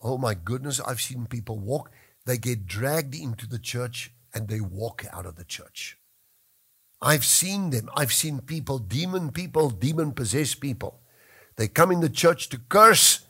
oh 0.00 0.16
my 0.16 0.32
goodness, 0.32 0.80
I've 0.80 1.02
seen 1.02 1.26
people 1.26 1.58
walk, 1.58 1.90
they 2.24 2.38
get 2.38 2.66
dragged 2.66 3.14
into 3.14 3.46
the 3.46 3.58
church 3.58 4.12
and 4.32 4.48
they 4.48 4.60
walk 4.60 5.04
out 5.12 5.26
of 5.26 5.36
the 5.36 5.44
church. 5.44 5.98
I've 7.02 7.26
seen 7.26 7.68
them. 7.68 7.90
I've 7.94 8.14
seen 8.14 8.40
people, 8.40 8.78
demon 8.78 9.30
people, 9.30 9.68
demon 9.68 10.12
possessed 10.12 10.60
people. 10.60 11.00
They 11.56 11.68
come 11.68 11.90
in 11.90 12.00
the 12.00 12.08
church 12.08 12.48
to 12.50 12.58
curse 12.70 13.26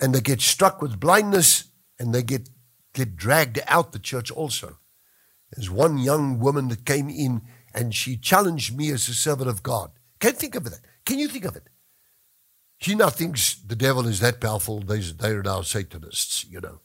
and 0.00 0.14
they 0.14 0.22
get 0.22 0.40
struck 0.40 0.80
with 0.80 0.98
blindness 0.98 1.64
and 1.98 2.14
they 2.14 2.22
get, 2.22 2.48
get 2.94 3.16
dragged 3.16 3.60
out 3.66 3.92
the 3.92 3.98
church 3.98 4.30
also. 4.30 4.78
There's 5.52 5.68
one 5.68 5.98
young 5.98 6.38
woman 6.38 6.68
that 6.68 6.86
came 6.86 7.10
in 7.10 7.42
and 7.74 7.94
she 7.94 8.16
challenged 8.16 8.74
me 8.74 8.90
as 8.90 9.08
a 9.08 9.14
servant 9.14 9.50
of 9.50 9.62
God. 9.62 9.90
Can't 10.20 10.38
think 10.38 10.54
of 10.54 10.64
that? 10.64 10.80
Can 11.04 11.18
you 11.18 11.28
think 11.28 11.44
of 11.44 11.56
it? 11.56 11.68
She 12.78 12.94
now 12.94 13.10
thinks 13.10 13.54
the 13.54 13.76
devil 13.76 14.06
is 14.06 14.20
that 14.20 14.40
powerful. 14.40 14.80
They're 14.80 15.42
now 15.42 15.62
Satanists, 15.62 16.44
you 16.44 16.60
know 16.60 16.80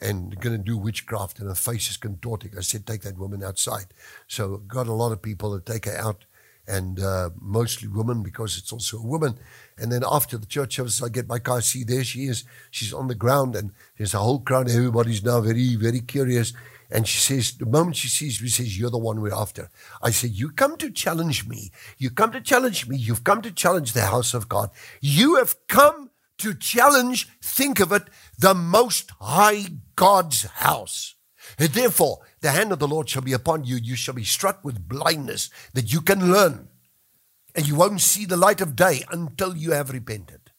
and 0.00 0.38
going 0.40 0.56
to 0.56 0.62
do 0.62 0.76
witchcraft, 0.76 1.38
and 1.38 1.48
her 1.48 1.54
face 1.54 1.90
is 1.90 1.96
contorting. 1.96 2.52
I 2.56 2.60
said, 2.60 2.86
take 2.86 3.02
that 3.02 3.18
woman 3.18 3.42
outside. 3.42 3.86
So 4.26 4.58
got 4.58 4.86
a 4.86 4.92
lot 4.92 5.12
of 5.12 5.22
people 5.22 5.58
to 5.58 5.72
take 5.72 5.86
her 5.86 5.96
out, 5.96 6.24
and 6.66 7.00
uh, 7.00 7.30
mostly 7.40 7.88
women 7.88 8.22
because 8.22 8.58
it's 8.58 8.72
also 8.72 8.98
a 8.98 9.06
woman. 9.06 9.38
And 9.76 9.90
then 9.90 10.02
after 10.08 10.38
the 10.38 10.46
church 10.46 10.76
service, 10.76 11.02
I 11.02 11.08
get 11.08 11.28
my 11.28 11.38
car. 11.38 11.60
See, 11.62 11.82
there 11.82 12.04
she 12.04 12.26
is. 12.26 12.44
She's 12.70 12.92
on 12.92 13.08
the 13.08 13.14
ground, 13.14 13.56
and 13.56 13.72
there's 13.96 14.14
a 14.14 14.18
whole 14.18 14.40
crowd. 14.40 14.70
Everybody's 14.70 15.24
now 15.24 15.40
very, 15.40 15.74
very 15.76 16.00
curious. 16.00 16.52
And 16.90 17.06
she 17.06 17.18
says, 17.18 17.52
the 17.52 17.66
moment 17.66 17.96
she 17.96 18.08
sees 18.08 18.40
me, 18.40 18.48
says, 18.48 18.78
You're 18.78 18.90
the 18.90 18.98
one 18.98 19.20
we're 19.20 19.34
after. 19.34 19.68
I 20.02 20.10
said, 20.10 20.30
You 20.30 20.50
come 20.50 20.76
to 20.78 20.90
challenge 20.90 21.46
me. 21.46 21.70
You 21.98 22.10
come 22.10 22.32
to 22.32 22.40
challenge 22.40 22.88
me. 22.88 22.96
You've 22.96 23.24
come 23.24 23.42
to 23.42 23.52
challenge 23.52 23.92
the 23.92 24.06
house 24.06 24.32
of 24.32 24.48
God. 24.48 24.70
You 25.00 25.36
have 25.36 25.54
come 25.68 26.10
to 26.38 26.54
challenge, 26.54 27.28
think 27.42 27.80
of 27.80 27.92
it, 27.92 28.04
the 28.38 28.54
most 28.54 29.10
high 29.20 29.64
God's 29.96 30.44
house. 30.44 31.16
And 31.58 31.68
therefore, 31.70 32.20
the 32.40 32.52
hand 32.52 32.72
of 32.72 32.78
the 32.78 32.88
Lord 32.88 33.08
shall 33.08 33.22
be 33.22 33.32
upon 33.32 33.64
you. 33.64 33.76
You 33.76 33.96
shall 33.96 34.14
be 34.14 34.24
struck 34.24 34.64
with 34.64 34.88
blindness 34.88 35.50
that 35.74 35.92
you 35.92 36.00
can 36.00 36.32
learn. 36.32 36.68
And 37.54 37.66
you 37.66 37.74
won't 37.74 38.00
see 38.00 38.24
the 38.24 38.36
light 38.36 38.60
of 38.60 38.76
day 38.76 39.04
until 39.10 39.56
you 39.56 39.72
have 39.72 39.90
repented. 39.90 40.52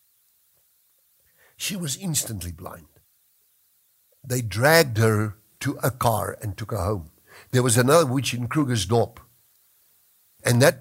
She 1.55 1.75
was 1.75 1.97
instantly 1.97 2.51
blind. 2.51 2.87
They 4.25 4.41
dragged 4.41 4.97
her 4.97 5.37
to 5.61 5.77
a 5.83 5.91
car 5.91 6.37
and 6.41 6.57
took 6.57 6.71
her 6.71 6.77
home. 6.77 7.11
There 7.51 7.63
was 7.63 7.77
another 7.77 8.05
witch 8.05 8.33
in 8.33 8.47
Krugersdorp. 8.47 9.17
And 10.43 10.61
that 10.61 10.79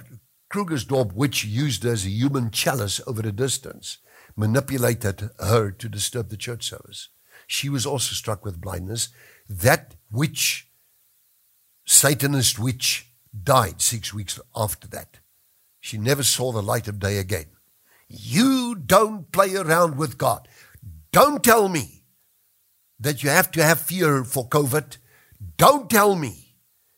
Krugersdorp 0.53 1.13
witch 1.15 1.45
used 1.45 1.85
as 1.85 2.05
a 2.05 2.11
human 2.11 2.51
chalice 2.51 3.01
over 3.07 3.27
a 3.27 3.33
distance 3.33 3.99
manipulated 4.37 5.31
her 5.41 5.71
to 5.73 5.89
disturb 5.89 6.29
the 6.29 6.37
church 6.37 6.69
service. 6.69 7.09
She 7.47 7.69
was 7.69 7.85
also 7.85 8.15
struck 8.15 8.45
with 8.45 8.61
blindness. 8.61 9.09
That 9.49 9.95
witch, 10.11 10.69
Satanist 11.85 12.59
witch, 12.59 13.11
died 13.43 13.81
six 13.81 14.15
weeks 14.15 14.39
after 14.55 14.87
that. 14.89 15.19
She 15.81 15.99
never 15.99 16.23
saw 16.23 16.53
the 16.53 16.63
light 16.63 16.89
of 16.89 16.99
day 16.99 17.19
again. 17.19 17.47
You 18.09 18.75
don't 18.75 19.31
play 19.33 19.55
around 19.55 19.97
with 19.97 20.19
God. 20.19 20.49
Don't 21.13 21.43
tell 21.43 21.69
me 21.69 21.98
that 23.01 23.23
you 23.23 23.31
have 23.31 23.51
to 23.53 23.63
have 23.63 23.81
fear 23.81 24.25
for 24.25 24.49
COVID. 24.49 24.97
Don't 25.57 25.89
tell 25.89 26.15
me 26.15 26.57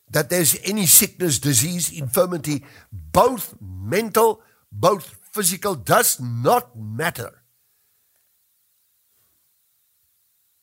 that 0.09 0.29
there's 0.29 0.57
any 0.63 0.85
sickness, 0.85 1.39
disease, 1.39 1.91
infirmity, 1.91 2.65
both 2.91 3.55
mental, 3.61 4.41
both 4.71 5.17
physical 5.31 5.75
does 5.75 6.19
not 6.19 6.77
matter. 6.77 7.43